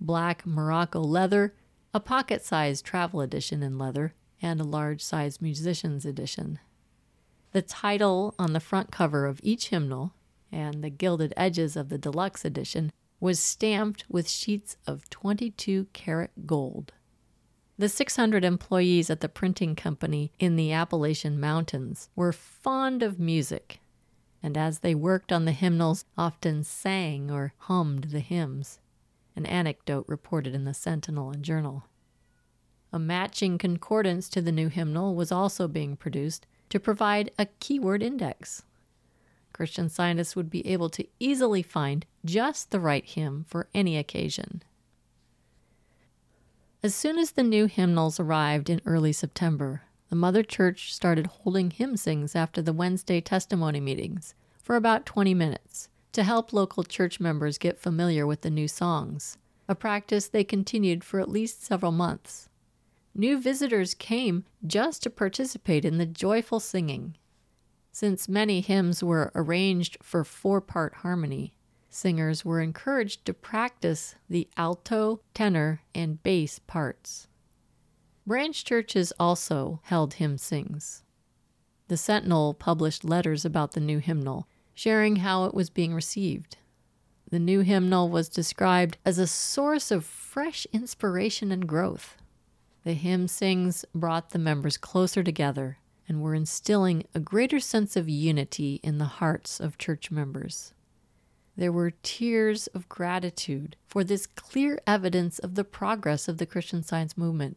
black 0.00 0.44
Morocco 0.44 1.00
leather, 1.00 1.54
a 1.94 2.00
pocket 2.00 2.44
sized 2.44 2.84
travel 2.84 3.20
edition 3.20 3.62
in 3.62 3.78
leather, 3.78 4.14
and 4.42 4.60
a 4.60 4.64
large 4.64 5.02
sized 5.02 5.40
musician's 5.40 6.04
edition. 6.04 6.58
The 7.52 7.62
title 7.62 8.34
on 8.38 8.52
the 8.52 8.60
front 8.60 8.90
cover 8.90 9.26
of 9.26 9.40
each 9.42 9.68
hymnal 9.68 10.12
and 10.54 10.84
the 10.84 10.90
gilded 10.90 11.34
edges 11.36 11.74
of 11.74 11.88
the 11.88 11.98
deluxe 11.98 12.44
edition 12.44 12.92
was 13.18 13.40
stamped 13.40 14.04
with 14.08 14.28
sheets 14.28 14.76
of 14.86 15.10
22 15.10 15.88
karat 15.92 16.46
gold. 16.46 16.92
The 17.76 17.88
600 17.88 18.44
employees 18.44 19.10
at 19.10 19.20
the 19.20 19.28
printing 19.28 19.74
company 19.74 20.30
in 20.38 20.54
the 20.54 20.70
Appalachian 20.70 21.40
Mountains 21.40 22.08
were 22.14 22.32
fond 22.32 23.02
of 23.02 23.18
music, 23.18 23.80
and 24.44 24.56
as 24.56 24.78
they 24.78 24.94
worked 24.94 25.32
on 25.32 25.44
the 25.44 25.52
hymnals, 25.52 26.04
often 26.16 26.62
sang 26.62 27.32
or 27.32 27.52
hummed 27.58 28.04
the 28.04 28.20
hymns. 28.20 28.78
An 29.34 29.46
anecdote 29.46 30.04
reported 30.06 30.54
in 30.54 30.64
the 30.64 30.74
Sentinel 30.74 31.30
and 31.30 31.42
Journal. 31.42 31.86
A 32.92 33.00
matching 33.00 33.58
concordance 33.58 34.28
to 34.28 34.40
the 34.40 34.52
new 34.52 34.68
hymnal 34.68 35.16
was 35.16 35.32
also 35.32 35.66
being 35.66 35.96
produced 35.96 36.46
to 36.68 36.78
provide 36.78 37.32
a 37.40 37.46
keyword 37.58 38.04
index. 38.04 38.62
Christian 39.54 39.88
scientists 39.88 40.36
would 40.36 40.50
be 40.50 40.66
able 40.66 40.90
to 40.90 41.06
easily 41.18 41.62
find 41.62 42.04
just 42.24 42.70
the 42.70 42.80
right 42.80 43.04
hymn 43.06 43.46
for 43.48 43.68
any 43.72 43.96
occasion. 43.96 44.62
As 46.82 46.94
soon 46.94 47.16
as 47.16 47.30
the 47.30 47.42
new 47.42 47.64
hymnals 47.64 48.20
arrived 48.20 48.68
in 48.68 48.82
early 48.84 49.12
September, 49.12 49.84
the 50.10 50.16
Mother 50.16 50.42
Church 50.42 50.92
started 50.92 51.28
holding 51.28 51.70
hymn 51.70 51.96
sings 51.96 52.36
after 52.36 52.60
the 52.60 52.74
Wednesday 52.74 53.22
testimony 53.22 53.80
meetings 53.80 54.34
for 54.60 54.76
about 54.76 55.06
20 55.06 55.32
minutes 55.32 55.88
to 56.12 56.24
help 56.24 56.52
local 56.52 56.82
church 56.82 57.18
members 57.18 57.56
get 57.56 57.78
familiar 57.78 58.26
with 58.26 58.42
the 58.42 58.50
new 58.50 58.68
songs, 58.68 59.38
a 59.68 59.74
practice 59.74 60.28
they 60.28 60.44
continued 60.44 61.02
for 61.02 61.20
at 61.20 61.30
least 61.30 61.64
several 61.64 61.92
months. 61.92 62.48
New 63.14 63.40
visitors 63.40 63.94
came 63.94 64.44
just 64.66 65.02
to 65.04 65.10
participate 65.10 65.84
in 65.84 65.98
the 65.98 66.06
joyful 66.06 66.60
singing 66.60 67.16
since 67.94 68.28
many 68.28 68.60
hymns 68.60 69.04
were 69.04 69.30
arranged 69.36 69.96
for 70.02 70.24
four 70.24 70.60
part 70.60 70.92
harmony, 70.96 71.54
singers 71.88 72.44
were 72.44 72.60
encouraged 72.60 73.24
to 73.24 73.32
practice 73.32 74.16
the 74.28 74.48
alto, 74.56 75.20
tenor, 75.32 75.80
and 75.94 76.20
bass 76.24 76.58
parts. 76.58 77.28
Branch 78.26 78.64
churches 78.64 79.12
also 79.20 79.80
held 79.84 80.14
hymn 80.14 80.36
sings. 80.38 81.04
The 81.86 81.96
Sentinel 81.96 82.52
published 82.52 83.04
letters 83.04 83.44
about 83.44 83.72
the 83.72 83.80
new 83.80 84.00
hymnal, 84.00 84.48
sharing 84.74 85.16
how 85.16 85.44
it 85.44 85.54
was 85.54 85.70
being 85.70 85.94
received. 85.94 86.56
The 87.30 87.38
new 87.38 87.60
hymnal 87.60 88.08
was 88.08 88.28
described 88.28 88.98
as 89.04 89.18
a 89.18 89.28
source 89.28 89.92
of 89.92 90.04
fresh 90.04 90.66
inspiration 90.72 91.52
and 91.52 91.68
growth. 91.68 92.16
The 92.82 92.94
hymn 92.94 93.28
sings 93.28 93.84
brought 93.94 94.30
the 94.30 94.40
members 94.40 94.76
closer 94.76 95.22
together 95.22 95.78
and 96.08 96.20
were 96.20 96.34
instilling 96.34 97.04
a 97.14 97.20
greater 97.20 97.60
sense 97.60 97.96
of 97.96 98.08
unity 98.08 98.80
in 98.82 98.98
the 98.98 99.04
hearts 99.04 99.60
of 99.60 99.78
church 99.78 100.10
members. 100.10 100.74
There 101.56 101.72
were 101.72 101.92
tears 102.02 102.66
of 102.68 102.88
gratitude 102.88 103.76
for 103.86 104.02
this 104.02 104.26
clear 104.26 104.80
evidence 104.86 105.38
of 105.38 105.54
the 105.54 105.64
progress 105.64 106.26
of 106.26 106.38
the 106.38 106.46
Christian 106.46 106.82
Science 106.82 107.16
movement. 107.16 107.56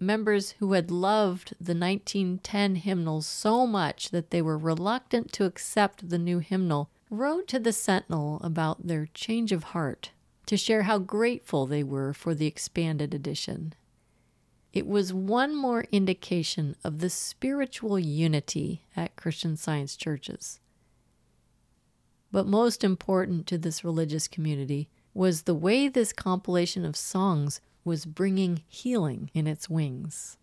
Members 0.00 0.52
who 0.58 0.72
had 0.72 0.90
loved 0.90 1.54
the 1.60 1.74
1910 1.74 2.76
hymnals 2.76 3.26
so 3.26 3.66
much 3.66 4.10
that 4.10 4.30
they 4.30 4.42
were 4.42 4.58
reluctant 4.58 5.30
to 5.32 5.44
accept 5.44 6.08
the 6.08 6.18
new 6.18 6.38
hymnal 6.38 6.90
wrote 7.10 7.46
to 7.48 7.58
the 7.60 7.72
Sentinel 7.72 8.40
about 8.42 8.86
their 8.86 9.06
change 9.12 9.52
of 9.52 9.64
heart 9.64 10.10
to 10.46 10.56
share 10.56 10.82
how 10.82 10.98
grateful 10.98 11.66
they 11.66 11.84
were 11.84 12.12
for 12.12 12.34
the 12.34 12.46
expanded 12.46 13.14
edition. 13.14 13.74
It 14.72 14.86
was 14.86 15.12
one 15.12 15.54
more 15.54 15.84
indication 15.92 16.76
of 16.82 17.00
the 17.00 17.10
spiritual 17.10 17.98
unity 17.98 18.84
at 18.96 19.16
Christian 19.16 19.56
Science 19.56 19.96
churches. 19.96 20.60
But 22.30 22.46
most 22.46 22.82
important 22.82 23.46
to 23.48 23.58
this 23.58 23.84
religious 23.84 24.26
community 24.26 24.88
was 25.12 25.42
the 25.42 25.54
way 25.54 25.88
this 25.88 26.14
compilation 26.14 26.86
of 26.86 26.96
songs 26.96 27.60
was 27.84 28.06
bringing 28.06 28.62
healing 28.66 29.30
in 29.34 29.46
its 29.46 29.68
wings. 29.68 30.38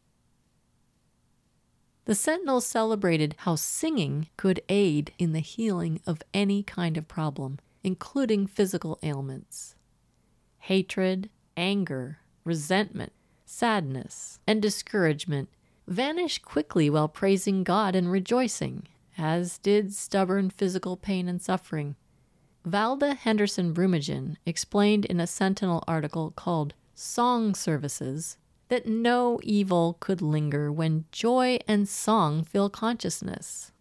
The 2.06 2.14
Sentinel 2.14 2.62
celebrated 2.62 3.36
how 3.40 3.56
singing 3.56 4.30
could 4.38 4.62
aid 4.70 5.14
in 5.18 5.34
the 5.34 5.40
healing 5.40 6.02
of 6.06 6.22
any 6.34 6.62
kind 6.62 6.98
of 6.98 7.08
problem, 7.08 7.60
including 7.84 8.46
physical 8.46 9.00
ailments. 9.02 9.76
Hatred, 10.60 11.30
anger, 11.56 12.20
resentment, 12.44 13.14
sadness, 13.50 14.40
and 14.46 14.62
discouragement 14.62 15.50
vanish 15.88 16.38
quickly 16.40 16.90
while 16.90 17.08
praising 17.08 17.64
God 17.64 17.96
and 17.96 18.12
rejoicing, 18.12 18.84
as 19.18 19.58
did 19.58 19.94
stubborn 19.94 20.50
physical 20.52 20.96
pain 20.96 21.28
and 21.28 21.42
suffering. 21.42 21.96
Valda 22.66 23.16
Henderson 23.16 23.74
Brummagem 23.74 24.36
explained 24.46 25.06
in 25.06 25.20
a 25.20 25.26
Sentinel 25.26 25.84
article 25.88 26.32
called 26.32 26.76
Song 26.94 27.56
Services 27.56 28.38
that 28.68 28.86
no 28.86 29.40
evil 29.42 29.98
could 30.00 30.22
linger 30.22 30.72
when 30.72 31.06
joy 31.12 31.58
and 31.68 31.90
song 31.90 32.44
fill 32.44 32.70
consciousness. 32.70 33.72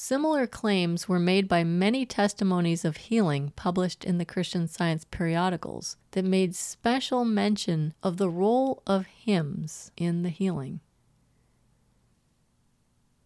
Similar 0.00 0.46
claims 0.46 1.08
were 1.08 1.18
made 1.18 1.48
by 1.48 1.64
many 1.64 2.06
testimonies 2.06 2.84
of 2.84 2.96
healing 2.96 3.52
published 3.56 4.04
in 4.04 4.18
the 4.18 4.24
Christian 4.24 4.68
Science 4.68 5.04
periodicals 5.04 5.96
that 6.12 6.24
made 6.24 6.54
special 6.54 7.24
mention 7.24 7.94
of 8.00 8.16
the 8.16 8.30
role 8.30 8.80
of 8.86 9.06
hymns 9.06 9.90
in 9.96 10.22
the 10.22 10.28
healing. 10.28 10.78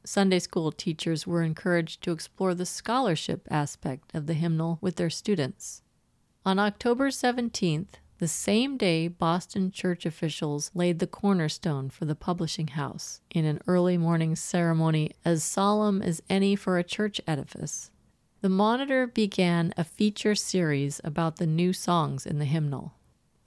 Sunday 0.07 0.39
school 0.39 0.73
teachers 0.73 1.27
were 1.27 1.43
encouraged 1.43 2.03
to 2.05 2.11
explore 2.11 2.55
the 2.55 2.65
scholarship 2.65 3.47
aspect 3.51 4.15
of 4.15 4.27
the 4.27 4.33
hymnal 4.33 4.79
with 4.81 4.97
their 4.97 5.11
students. 5.11 5.83
On 6.47 6.59
October 6.59 7.11
17th, 7.11 7.97
the 8.23 8.29
same 8.29 8.77
day 8.77 9.09
Boston 9.09 9.73
church 9.73 10.07
officials 10.07 10.71
laid 10.75 11.01
the 11.01 11.09
cornerstone 11.09 11.91
for 11.91 12.05
the 12.05 12.15
publishing 12.15 12.69
house 12.69 13.21
in 13.35 13.45
an 13.45 13.61
early 13.67 13.99
morning 13.99 14.37
ceremony 14.37 15.11
as 15.25 15.43
solemn 15.43 16.01
as 16.01 16.23
any 16.31 16.55
for 16.55 16.79
a 16.79 16.85
church 16.85 17.21
edifice. 17.27 17.91
The 18.41 18.49
Monitor 18.49 19.09
began 19.09 19.75
a 19.77 19.83
feature 19.83 20.37
series 20.37 21.01
about 21.03 21.39
the 21.39 21.49
new 21.49 21.73
songs 21.73 22.25
in 22.25 22.39
the 22.39 22.45
hymnal. 22.45 22.95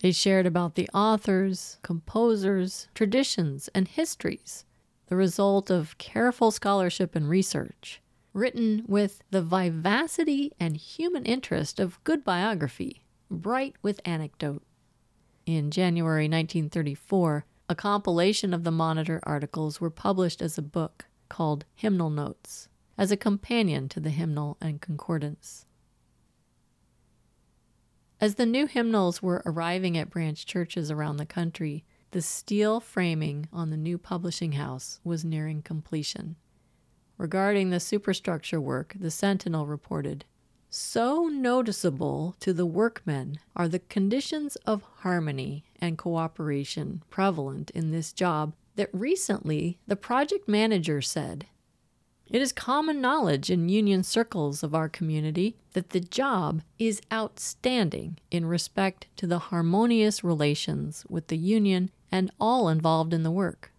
They 0.02 0.12
shared 0.12 0.46
about 0.46 0.76
the 0.76 0.90
authors, 0.94 1.78
composers, 1.82 2.90
traditions, 2.94 3.70
and 3.74 3.88
histories, 3.88 4.66
the 5.08 5.16
result 5.16 5.70
of 5.70 5.98
careful 6.00 6.52
scholarship 6.52 7.16
and 7.16 7.30
research, 7.30 8.02
written 8.34 8.84
with 8.90 9.24
the 9.32 9.42
vivacity 9.42 10.52
and 10.60 10.76
human 10.76 11.24
interest 11.24 11.80
of 11.80 12.04
good 12.04 12.26
biography, 12.26 13.05
bright 13.30 13.76
with 13.82 14.00
anecdote. 14.06 14.64
In 15.46 15.72
January 15.72 16.26
1934, 16.26 17.46
a 17.68 17.76
compilation 17.76 18.54
of 18.54 18.64
the 18.64 18.72
Monitor 18.72 19.20
articles 19.24 19.82
were 19.82 19.90
published 19.90 20.42
as 20.42 20.58
a 20.58 20.64
book 20.64 21.06
called 21.30 21.66
Hymnal 21.76 22.10
Notes, 22.10 22.68
as 22.98 23.12
a 23.12 23.18
companion 23.18 23.90
to 23.90 24.00
the 24.00 24.12
hymnal 24.12 24.58
and 24.62 24.82
concordance. 24.82 25.66
As 28.22 28.36
the 28.36 28.46
new 28.46 28.66
hymnals 28.66 29.22
were 29.22 29.44
arriving 29.46 29.98
at 29.98 30.10
branch 30.10 30.46
churches 30.46 30.90
around 30.90 31.18
the 31.18 31.26
country, 31.26 31.84
the 32.12 32.22
steel 32.22 32.80
framing 32.80 33.50
on 33.52 33.72
the 33.72 33.78
new 33.78 33.98
publishing 33.98 34.54
house 34.54 35.00
was 35.04 35.26
nearing 35.26 35.62
completion. 35.62 36.38
Regarding 37.18 37.70
the 37.70 37.80
superstructure 37.80 38.62
work, 38.62 38.96
the 39.00 39.12
Sentinel 39.12 39.66
reported 39.68 40.26
So 40.78 41.30
noticeable 41.30 42.36
to 42.42 42.52
the 42.52 42.66
workmen 42.66 43.40
are 43.56 43.70
the 43.70 43.80
conditions 43.80 44.58
of 44.66 44.84
harmony 44.98 45.64
and 45.80 45.98
cooperation 45.98 47.02
prevalent 47.10 47.72
in 47.72 47.92
this 47.92 48.12
job 48.12 48.54
that 48.76 48.90
recently 48.92 49.78
the 49.88 49.96
project 49.96 50.50
manager 50.50 51.02
said 51.02 51.46
it 52.28 52.42
is 52.42 52.52
common 52.52 53.00
knowledge 53.00 53.50
in 53.50 53.70
union 53.70 54.04
circles 54.04 54.64
of 54.64 54.76
our 54.76 54.90
community 54.90 55.56
that 55.72 55.92
the 55.92 56.02
job 56.02 56.62
is 56.78 57.02
outstanding 57.12 58.20
in 58.30 58.46
respect 58.46 59.08
to 59.16 59.28
the 59.28 59.40
harmonious 59.40 60.26
relations 60.26 61.06
with 61.08 61.28
the 61.28 61.38
union 61.38 61.90
and 62.12 62.32
all 62.38 62.68
involved 62.68 63.14
in 63.14 63.24
the 63.24 63.32
work. 63.32 63.72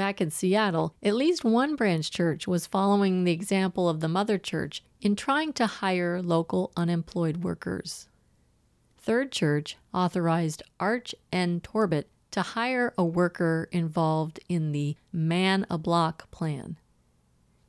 Back 0.00 0.22
in 0.22 0.30
Seattle, 0.30 0.94
at 1.02 1.14
least 1.14 1.44
one 1.44 1.76
branch 1.76 2.10
church 2.10 2.48
was 2.48 2.66
following 2.66 3.24
the 3.24 3.32
example 3.32 3.86
of 3.86 4.00
the 4.00 4.08
mother 4.08 4.38
church 4.38 4.82
in 5.02 5.14
trying 5.14 5.52
to 5.52 5.66
hire 5.66 6.22
local 6.22 6.72
unemployed 6.74 7.44
workers. 7.44 8.08
Third 8.96 9.30
Church 9.30 9.76
authorized 9.92 10.62
Arch 10.80 11.14
N. 11.30 11.60
Torbitt 11.60 12.06
to 12.30 12.40
hire 12.40 12.94
a 12.96 13.04
worker 13.04 13.68
involved 13.72 14.40
in 14.48 14.72
the 14.72 14.96
Man 15.12 15.66
a 15.68 15.76
Block 15.76 16.30
plan 16.30 16.78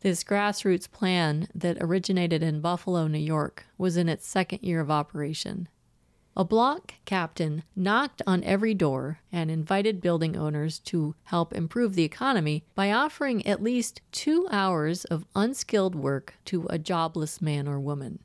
this 0.02 0.24
grassroots 0.24 0.90
plan 0.90 1.48
that 1.54 1.78
originated 1.80 2.42
in 2.42 2.60
Buffalo, 2.60 3.08
New 3.08 3.20
York, 3.20 3.66
was 3.78 3.98
in 3.98 4.10
its 4.10 4.28
second 4.28 4.64
year 4.64 4.80
of 4.80 4.90
operation. 4.90 5.70
A 6.36 6.46
block 6.46 6.94
captain 7.04 7.64
knocked 7.76 8.22
on 8.26 8.42
every 8.46 8.74
door 8.74 9.20
and 9.34 9.52
invited 9.52 10.00
building 10.00 10.38
owners 10.38 10.80
to 10.80 11.14
help 11.24 11.54
improve 11.54 11.94
the 11.94 12.06
economy 12.06 12.64
by 12.74 12.92
offering 12.92 13.46
at 13.46 13.62
least 13.62 14.00
two 14.14 14.48
hours 14.50 15.04
of 15.06 15.26
unskilled 15.36 15.94
work 15.94 16.36
to 16.46 16.68
a 16.70 16.80
jobless 16.80 17.42
man 17.42 17.68
or 17.68 17.82
woman. 17.82 18.20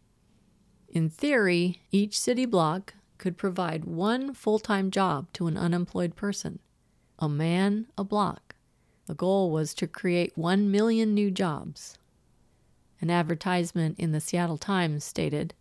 In 0.88 1.10
theory, 1.10 1.82
each 1.90 2.18
city 2.18 2.46
block 2.46 2.94
could 3.18 3.36
provide 3.36 3.84
one 3.84 4.32
full 4.34 4.60
time 4.60 4.92
job 4.92 5.26
to 5.32 5.48
an 5.48 5.56
unemployed 5.56 6.14
person. 6.14 6.60
A 7.18 7.28
man, 7.28 7.88
a 7.98 8.04
block. 8.04 8.54
The 9.06 9.14
goal 9.14 9.50
was 9.50 9.74
to 9.74 9.88
create 9.88 10.38
1 10.38 10.70
million 10.70 11.12
new 11.12 11.30
jobs. 11.32 11.98
An 13.00 13.10
advertisement 13.10 13.98
in 13.98 14.12
the 14.12 14.20
Seattle 14.20 14.58
Times 14.58 15.02
stated 15.02 15.54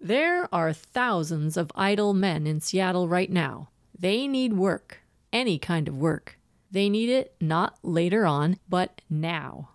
There 0.00 0.48
are 0.54 0.72
thousands 0.72 1.56
of 1.56 1.70
idle 1.74 2.14
men 2.14 2.46
in 2.46 2.60
Seattle 2.60 3.06
right 3.06 3.30
now. 3.30 3.68
They 3.98 4.26
need 4.26 4.54
work, 4.54 5.02
any 5.32 5.58
kind 5.58 5.88
of 5.88 5.96
work. 5.96 6.38
They 6.70 6.88
need 6.88 7.10
it 7.10 7.34
not 7.40 7.78
later 7.82 8.24
on, 8.24 8.58
but 8.68 9.02
now. 9.10 9.70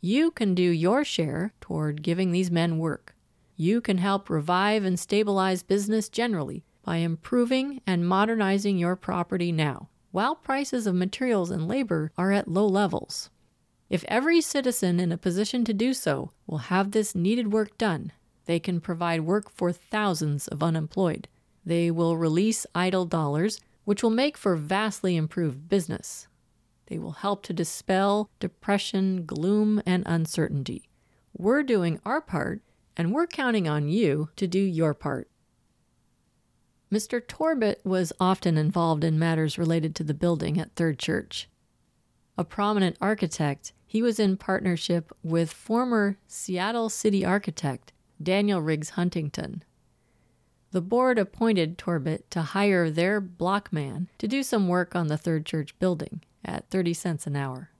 You 0.00 0.30
can 0.30 0.54
do 0.54 0.62
your 0.62 1.04
share 1.04 1.52
toward 1.60 2.02
giving 2.02 2.32
these 2.32 2.50
men 2.50 2.78
work. 2.78 3.14
You 3.56 3.82
can 3.82 3.98
help 3.98 4.30
revive 4.30 4.84
and 4.84 4.98
stabilize 4.98 5.62
business 5.62 6.08
generally 6.08 6.64
by 6.82 6.96
improving 6.96 7.82
and 7.86 8.08
modernizing 8.08 8.78
your 8.78 8.96
property 8.96 9.52
now 9.52 9.90
while 10.10 10.34
prices 10.34 10.86
of 10.86 10.94
materials 10.94 11.50
and 11.50 11.68
labor 11.68 12.10
are 12.16 12.32
at 12.32 12.48
low 12.48 12.66
levels. 12.66 13.30
If 13.88 14.04
every 14.08 14.40
citizen 14.40 15.00
in 15.00 15.12
a 15.12 15.18
position 15.18 15.64
to 15.64 15.74
do 15.74 15.94
so 15.94 16.30
will 16.46 16.58
have 16.58 16.90
this 16.90 17.14
needed 17.14 17.52
work 17.52 17.76
done, 17.76 18.12
they 18.50 18.58
can 18.58 18.80
provide 18.80 19.20
work 19.20 19.48
for 19.48 19.70
thousands 19.70 20.48
of 20.48 20.60
unemployed. 20.60 21.28
They 21.64 21.88
will 21.88 22.16
release 22.16 22.66
idle 22.74 23.04
dollars, 23.04 23.60
which 23.84 24.02
will 24.02 24.10
make 24.10 24.36
for 24.36 24.56
vastly 24.56 25.14
improved 25.14 25.68
business. 25.68 26.26
They 26.86 26.98
will 26.98 27.12
help 27.12 27.44
to 27.44 27.52
dispel 27.52 28.28
depression, 28.40 29.24
gloom, 29.24 29.80
and 29.86 30.02
uncertainty. 30.04 30.88
We're 31.32 31.62
doing 31.62 32.00
our 32.04 32.20
part, 32.20 32.62
and 32.96 33.12
we're 33.12 33.28
counting 33.28 33.68
on 33.68 33.88
you 33.88 34.30
to 34.34 34.48
do 34.48 34.58
your 34.58 34.94
part. 34.94 35.30
Mr. 36.92 37.24
Torbitt 37.24 37.84
was 37.84 38.12
often 38.18 38.58
involved 38.58 39.04
in 39.04 39.16
matters 39.16 39.58
related 39.58 39.94
to 39.94 40.02
the 40.02 40.12
building 40.12 40.58
at 40.58 40.74
Third 40.74 40.98
Church. 40.98 41.48
A 42.36 42.42
prominent 42.42 42.96
architect, 43.00 43.72
he 43.86 44.02
was 44.02 44.18
in 44.18 44.36
partnership 44.36 45.12
with 45.22 45.52
former 45.52 46.18
Seattle 46.26 46.88
city 46.88 47.24
architect 47.24 47.92
Daniel 48.22 48.60
Riggs 48.60 48.90
Huntington. 48.90 49.64
The 50.72 50.80
board 50.80 51.18
appointed 51.18 51.78
Torbitt 51.78 52.30
to 52.30 52.42
hire 52.42 52.90
their 52.90 53.20
blockman 53.20 54.06
to 54.18 54.28
do 54.28 54.42
some 54.42 54.68
work 54.68 54.94
on 54.94 55.08
the 55.08 55.16
Third 55.16 55.44
Church 55.44 55.76
building 55.78 56.22
at 56.44 56.70
30 56.70 56.94
cents 56.94 57.26
an 57.26 57.34
hour. 57.34 57.70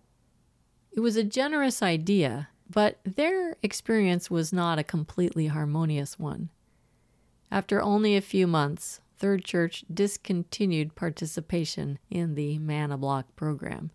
It 0.93 1.01
was 1.01 1.17
a 1.17 1.23
generous 1.23 1.83
idea, 1.83 2.49
but 2.69 2.99
their 3.05 3.57
experience 3.63 4.31
was 4.31 4.53
not 4.53 4.79
a 4.79 4.85
completely 4.85 5.47
harmonious 5.47 6.19
one. 6.19 6.51
After 7.51 7.81
only 7.81 8.17
a 8.17 8.21
few 8.21 8.47
months, 8.47 9.01
Third 9.19 9.45
Church 9.45 9.85
discontinued 9.93 10.95
participation 10.95 11.99
in 12.11 12.35
the 12.35 12.59
Man 12.59 12.91
a 12.91 12.97
Block 12.97 13.37
program. 13.37 13.91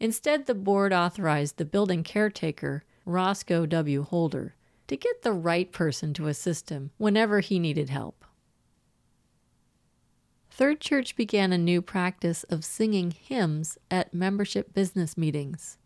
Instead, 0.00 0.46
the 0.46 0.54
board 0.54 0.92
authorized 0.92 1.58
the 1.58 1.64
building 1.64 2.02
caretaker, 2.02 2.84
Roscoe 3.04 3.66
W. 3.66 4.02
Holder, 4.02 4.54
to 4.94 5.08
get 5.08 5.22
the 5.22 5.32
right 5.32 5.72
person 5.72 6.14
to 6.14 6.28
assist 6.28 6.70
him 6.70 6.90
whenever 6.98 7.40
he 7.40 7.58
needed 7.58 7.90
help. 7.90 8.24
Third 10.50 10.80
Church 10.80 11.16
began 11.16 11.52
a 11.52 11.58
new 11.58 11.82
practice 11.82 12.44
of 12.44 12.64
singing 12.64 13.10
hymns 13.10 13.76
at 13.90 14.14
membership 14.14 14.72
business 14.72 15.16
meetings. 15.16 15.78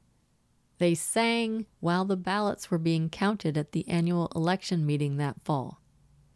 They 0.77 0.94
sang 0.94 1.64
while 1.81 2.05
the 2.05 2.16
ballots 2.16 2.71
were 2.71 2.79
being 2.79 3.09
counted 3.09 3.57
at 3.57 3.73
the 3.73 3.88
annual 3.88 4.31
election 4.35 4.85
meeting 4.85 5.16
that 5.16 5.42
fall 5.42 5.81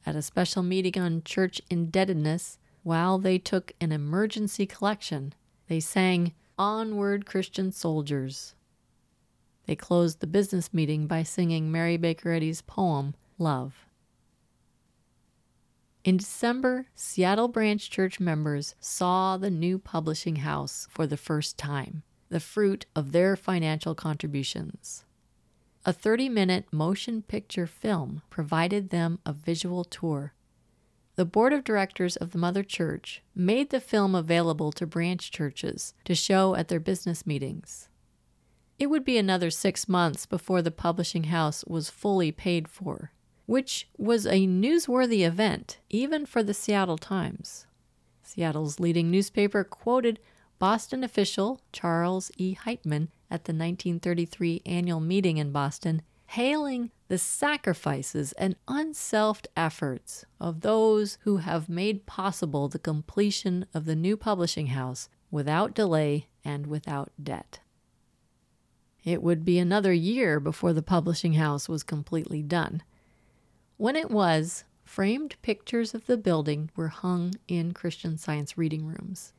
at 0.04 0.16
a 0.16 0.22
special 0.22 0.62
meeting 0.62 1.00
on 1.00 1.22
church 1.24 1.60
indebtedness, 1.70 2.58
while 2.82 3.18
they 3.18 3.38
took 3.38 3.72
an 3.80 3.92
emergency 3.92 4.66
collection, 4.66 5.32
they 5.68 5.80
sang 5.80 6.32
Onward 6.58 7.26
Christian 7.26 7.70
Soldiers. 7.70 8.54
They 9.66 9.76
closed 9.76 10.20
the 10.20 10.26
business 10.26 10.72
meeting 10.74 11.06
by 11.06 11.22
singing 11.22 11.70
Mary 11.70 11.96
Baker 11.96 12.32
Eddy's 12.32 12.62
poem, 12.62 13.14
Love. 13.38 13.86
In 16.04 16.16
December, 16.16 16.86
Seattle 16.96 17.46
Branch 17.46 17.88
Church 17.88 18.18
members 18.18 18.74
saw 18.80 19.36
the 19.36 19.50
new 19.50 19.78
publishing 19.78 20.36
house 20.36 20.88
for 20.90 21.06
the 21.06 21.16
first 21.16 21.56
time, 21.56 22.02
the 22.28 22.40
fruit 22.40 22.86
of 22.96 23.12
their 23.12 23.36
financial 23.36 23.94
contributions. 23.94 25.04
A 25.84 25.92
30 25.92 26.28
minute 26.28 26.66
motion 26.72 27.22
picture 27.22 27.68
film 27.68 28.22
provided 28.30 28.90
them 28.90 29.20
a 29.24 29.32
visual 29.32 29.84
tour. 29.84 30.32
The 31.14 31.24
board 31.24 31.52
of 31.52 31.62
directors 31.62 32.16
of 32.16 32.30
the 32.30 32.38
Mother 32.38 32.64
Church 32.64 33.22
made 33.34 33.70
the 33.70 33.80
film 33.80 34.14
available 34.14 34.72
to 34.72 34.86
branch 34.86 35.30
churches 35.30 35.94
to 36.04 36.14
show 36.14 36.54
at 36.56 36.68
their 36.68 36.80
business 36.80 37.26
meetings. 37.26 37.88
It 38.78 38.86
would 38.86 39.04
be 39.04 39.18
another 39.18 39.50
six 39.50 39.88
months 39.88 40.26
before 40.26 40.62
the 40.62 40.70
publishing 40.70 41.24
house 41.24 41.64
was 41.64 41.90
fully 41.90 42.32
paid 42.32 42.68
for, 42.68 43.12
which 43.46 43.88
was 43.96 44.26
a 44.26 44.46
newsworthy 44.46 45.26
event 45.26 45.78
even 45.90 46.26
for 46.26 46.42
the 46.42 46.54
Seattle 46.54 46.98
Times. 46.98 47.66
Seattle's 48.22 48.80
leading 48.80 49.10
newspaper 49.10 49.62
quoted 49.64 50.18
Boston 50.58 51.02
official 51.02 51.60
Charles 51.72 52.30
E. 52.38 52.54
Heitman 52.54 53.08
at 53.30 53.44
the 53.44 53.52
1933 53.52 54.62
annual 54.64 55.00
meeting 55.00 55.38
in 55.38 55.52
Boston 55.52 56.02
hailing 56.32 56.90
the 57.08 57.18
sacrifices 57.18 58.32
and 58.32 58.56
unselfed 58.66 59.46
efforts 59.54 60.24
of 60.40 60.62
those 60.62 61.18
who 61.24 61.38
have 61.38 61.68
made 61.68 62.06
possible 62.06 62.68
the 62.68 62.78
completion 62.78 63.66
of 63.74 63.84
the 63.84 63.94
new 63.94 64.16
publishing 64.16 64.68
house 64.68 65.10
without 65.30 65.74
delay 65.74 66.28
and 66.42 66.66
without 66.66 67.12
debt. 67.22 67.60
It 69.04 69.22
would 69.22 69.44
be 69.44 69.58
another 69.58 69.92
year 69.92 70.38
before 70.38 70.72
the 70.72 70.82
publishing 70.82 71.34
house 71.34 71.68
was 71.68 71.82
completely 71.82 72.42
done. 72.42 72.82
When 73.76 73.96
it 73.96 74.10
was, 74.10 74.64
framed 74.84 75.36
pictures 75.42 75.94
of 75.94 76.06
the 76.06 76.16
building 76.16 76.70
were 76.76 76.88
hung 76.88 77.34
in 77.48 77.72
Christian 77.72 78.16
Science 78.16 78.56
reading 78.56 78.86
rooms. 78.86 79.32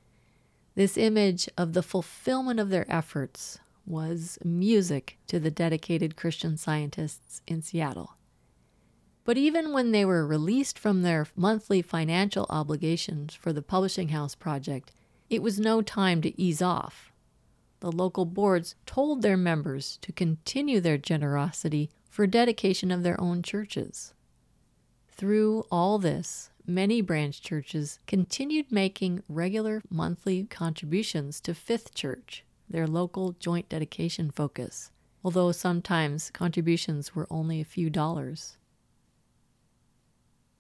This 0.76 0.98
image 0.98 1.48
of 1.58 1.74
the 1.74 1.84
fulfillment 1.84 2.60
of 2.60 2.70
their 2.70 2.92
efforts 2.92 3.60
was 3.86 4.38
music 4.44 5.18
to 5.28 5.40
the 5.40 5.52
dedicated 5.52 6.16
Christian 6.16 6.58
scientists 6.58 7.42
in 7.48 7.62
Seattle. 7.62 8.16
But 9.24 9.38
even 9.38 9.72
when 9.72 9.92
they 9.92 10.04
were 10.04 10.28
released 10.28 10.78
from 10.78 11.02
their 11.02 11.28
monthly 11.36 11.82
financial 11.82 12.46
obligations 12.50 13.34
for 13.34 13.54
the 13.54 13.62
publishing 13.62 14.10
house 14.10 14.36
project, 14.36 14.92
it 15.30 15.42
was 15.42 15.60
no 15.60 15.82
time 15.82 16.22
to 16.22 16.42
ease 16.42 16.62
off. 16.62 17.13
The 17.84 17.92
local 17.92 18.24
boards 18.24 18.76
told 18.86 19.22
their 19.22 19.36
members 19.36 19.98
to 20.04 20.14
continue 20.14 20.80
their 20.80 20.98
generosity 20.98 21.90
for 22.10 22.26
dedication 22.26 22.92
of 22.92 23.04
their 23.04 23.20
own 23.20 23.44
churches. 23.44 24.14
Through 25.10 25.66
all 25.70 26.00
this, 26.00 26.50
many 26.66 27.02
branch 27.02 27.42
churches 27.42 28.00
continued 28.08 28.72
making 28.72 29.22
regular 29.28 29.82
monthly 29.90 30.46
contributions 30.46 31.42
to 31.42 31.54
Fifth 31.54 31.94
Church, 31.94 32.46
their 32.70 32.88
local 32.88 33.34
joint 33.34 33.68
dedication 33.68 34.32
focus, 34.32 34.90
although 35.22 35.52
sometimes 35.52 36.32
contributions 36.32 37.14
were 37.14 37.28
only 37.30 37.60
a 37.60 37.66
few 37.66 37.90
dollars. 37.90 38.56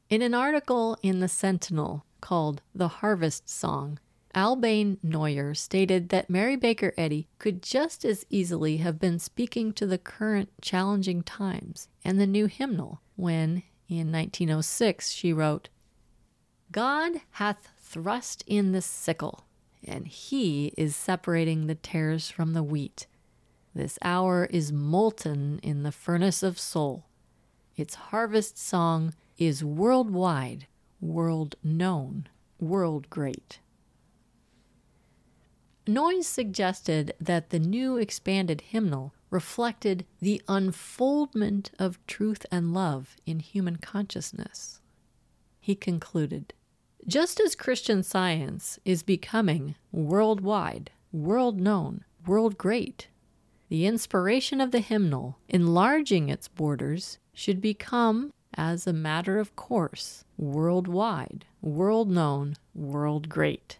In 0.09 0.21
an 0.21 0.33
article 0.33 0.97
in 1.01 1.21
the 1.21 1.29
Sentinel 1.29 2.03
called 2.19 2.61
The 2.75 2.99
Harvest 2.99 3.49
Song, 3.49 3.97
Albane 4.35 4.97
Noyes 5.03 5.59
stated 5.59 6.09
that 6.09 6.29
Mary 6.29 6.55
Baker 6.55 6.91
Eddy 6.97 7.27
could 7.37 7.61
just 7.61 8.03
as 8.03 8.25
easily 8.31 8.77
have 8.77 8.99
been 8.99 9.19
speaking 9.19 9.71
to 9.73 9.85
the 9.85 9.99
current 9.99 10.49
challenging 10.59 11.21
times 11.21 11.87
and 12.03 12.19
the 12.19 12.25
new 12.25 12.47
hymnal 12.47 13.01
when, 13.15 13.61
in 13.87 14.11
1906, 14.11 15.11
she 15.11 15.31
wrote, 15.31 15.69
God 16.71 17.21
hath 17.31 17.69
thrust 17.77 18.43
in 18.47 18.71
the 18.71 18.81
sickle 18.81 19.45
and 19.83 20.07
he 20.07 20.73
is 20.77 20.95
separating 20.95 21.67
the 21.67 21.75
tares 21.75 22.31
from 22.31 22.53
the 22.53 22.63
wheat. 22.63 23.05
This 23.75 23.99
hour 24.01 24.45
is 24.45 24.71
molten 24.71 25.59
in 25.61 25.83
the 25.83 25.91
furnace 25.91 26.41
of 26.41 26.59
soul. 26.59 27.05
Its 27.75 27.95
harvest 27.95 28.57
song 28.57 29.13
is 29.37 29.63
worldwide, 29.63 30.67
world 31.01 31.55
known, 31.63 32.29
world 32.59 33.09
great. 33.09 33.59
Noyes 35.85 36.27
suggested 36.27 37.13
that 37.19 37.49
the 37.49 37.59
new 37.59 37.97
expanded 37.97 38.61
hymnal 38.61 39.13
reflected 39.29 40.05
the 40.19 40.41
unfoldment 40.47 41.71
of 41.77 42.05
truth 42.07 42.45
and 42.51 42.73
love 42.73 43.15
in 43.25 43.39
human 43.39 43.77
consciousness. 43.77 44.79
He 45.59 45.75
concluded 45.75 46.53
just 47.07 47.39
as 47.41 47.55
Christian 47.55 48.01
science 48.01 48.79
is 48.85 49.03
becoming 49.03 49.75
worldwide, 49.91 50.91
world 51.11 51.59
known, 51.59 52.05
world 52.25 52.57
great, 52.57 53.09
the 53.67 53.85
inspiration 53.85 54.61
of 54.61 54.71
the 54.71 54.79
hymnal, 54.79 55.37
enlarging 55.49 56.29
its 56.29 56.47
borders, 56.47 57.17
should 57.33 57.59
become, 57.59 58.31
as 58.53 58.87
a 58.87 58.93
matter 58.93 59.39
of 59.39 59.55
course, 59.55 60.23
worldwide, 60.37 61.45
world 61.61 62.09
known, 62.09 62.55
world 62.73 63.27
great. 63.27 63.79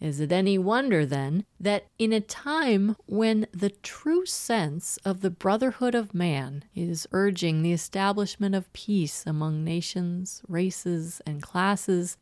Is 0.00 0.20
it 0.20 0.30
any 0.30 0.58
wonder, 0.58 1.06
then, 1.06 1.44
that 1.58 1.86
in 1.98 2.12
a 2.12 2.20
time 2.20 2.96
when 3.06 3.46
the 3.52 3.70
true 3.70 4.26
sense 4.26 4.98
of 5.04 5.20
the 5.20 5.30
brotherhood 5.30 5.94
of 5.94 6.14
man 6.14 6.64
is 6.74 7.08
urging 7.12 7.62
the 7.62 7.72
establishment 7.72 8.54
of 8.54 8.72
peace 8.74 9.24
among 9.26 9.64
nations, 9.64 10.42
races, 10.48 11.22
and 11.26 11.42
classes, 11.42 12.18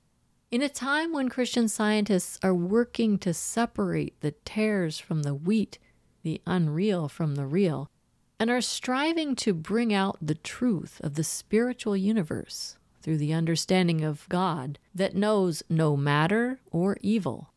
in 0.53 0.63
a 0.63 0.69
time 0.69 1.13
when 1.13 1.29
Christian 1.29 1.67
scientists 1.67 2.39
are 2.45 2.55
working 2.55 3.19
to 3.19 3.35
separate 3.35 4.21
the 4.21 4.31
tares 4.31 5.01
from 5.01 5.23
the 5.23 5.35
wheat, 5.35 5.79
the 6.23 6.41
unreal 6.47 7.09
from 7.09 7.35
the 7.35 7.47
real, 7.47 7.91
and 8.39 8.51
are 8.51 8.61
striving 8.61 9.35
to 9.37 9.53
bring 9.53 9.93
out 9.93 10.17
the 10.23 10.37
truth 10.37 11.01
of 11.03 11.15
the 11.15 11.25
spiritual 11.25 11.97
universe 11.97 12.79
through 13.03 13.19
the 13.19 13.33
understanding 13.33 14.05
of 14.05 14.29
God 14.29 14.79
that 14.95 15.17
knows 15.17 15.65
no 15.69 15.97
matter 15.97 16.61
or 16.71 16.99
evil, 17.01 17.51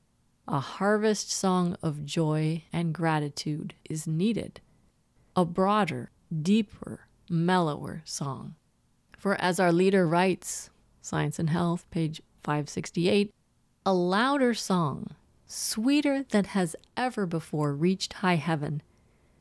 a 0.49 0.60
harvest 0.62 1.29
song 1.29 1.75
of 1.83 2.05
joy 2.05 2.63
and 2.71 2.93
gratitude 2.93 3.73
is 3.89 4.07
needed. 4.07 4.62
A 5.36 5.43
broader, 5.43 6.10
deeper, 6.41 7.07
mellower 7.29 8.01
song. 8.05 8.55
For 9.17 9.36
as 9.41 9.60
our 9.60 9.73
leader 9.73 10.07
writes, 10.07 10.69
Science 11.01 11.38
and 11.38 11.49
Health, 11.49 11.86
page 11.91 12.21
568, 12.43 13.29
a 13.86 13.93
louder 13.93 14.53
song, 14.53 15.07
sweeter 15.47 16.23
than 16.23 16.45
has 16.45 16.77
ever 16.95 17.25
before 17.25 17.75
reached 17.75 18.13
high 18.13 18.36
heaven, 18.36 18.81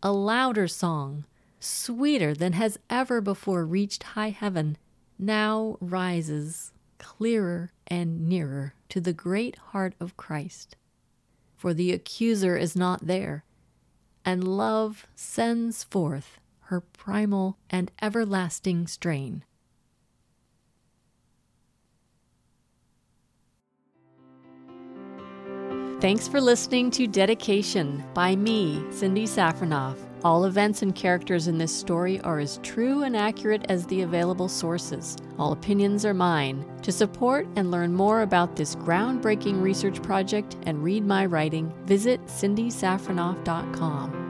a 0.03 0.13
louder 0.13 0.67
song, 0.67 1.25
sweeter 1.61 2.35
than 2.35 2.55
has 2.55 2.79
ever 2.91 3.21
before 3.21 3.65
reached 3.65 4.03
high 4.03 4.31
heaven, 4.31 4.77
now 5.21 5.77
rises 5.81 6.73
clearer 6.99 7.71
and 7.87 8.29
nearer 8.29 8.75
to 8.89 9.01
the 9.01 9.13
great 9.13 9.57
heart 9.57 9.95
of 10.01 10.17
Christ 10.17 10.77
for 11.67 11.75
the 11.75 11.91
accuser 11.91 12.57
is 12.57 12.77
not 12.77 13.09
there, 13.09 13.43
and 14.25 14.47
love 14.47 15.05
sends 15.17 15.83
forth 15.83 16.39
her 16.61 16.81
primal 16.81 17.59
and 17.69 17.91
everlasting 18.01 18.87
strain. 18.87 19.43
Thanks 26.01 26.29
for 26.29 26.41
listening 26.41 26.93
to 26.93 27.09
Dedication 27.09 28.05
by 28.15 28.37
me, 28.37 28.85
Cindy 28.93 29.25
Safranoff. 29.25 30.06
All 30.25 30.45
events 30.45 30.83
and 30.83 30.95
characters 30.95 31.49
in 31.49 31.59
this 31.59 31.75
story 31.75 32.21
are 32.23 32.39
as 32.39 32.61
true 32.63 33.03
and 33.03 33.17
accurate 33.17 33.67
as 33.69 33.85
the 33.87 34.03
available 34.03 34.49
sources. 34.49 35.17
All 35.39 35.53
opinions 35.53 36.05
are 36.05 36.15
mine. 36.15 36.65
To 36.83 36.91
support 36.91 37.47
and 37.57 37.71
learn 37.71 37.93
more 37.93 38.23
about 38.23 38.57
this 38.57 38.75
groundbreaking 38.77 39.63
research 39.63 40.03
project 40.03 40.57
and 40.65 40.83
read 40.83 41.07
my 41.07 41.27
writing, 41.27 41.73
visit 41.87 42.25
cindysafranoff.com. 42.27 44.26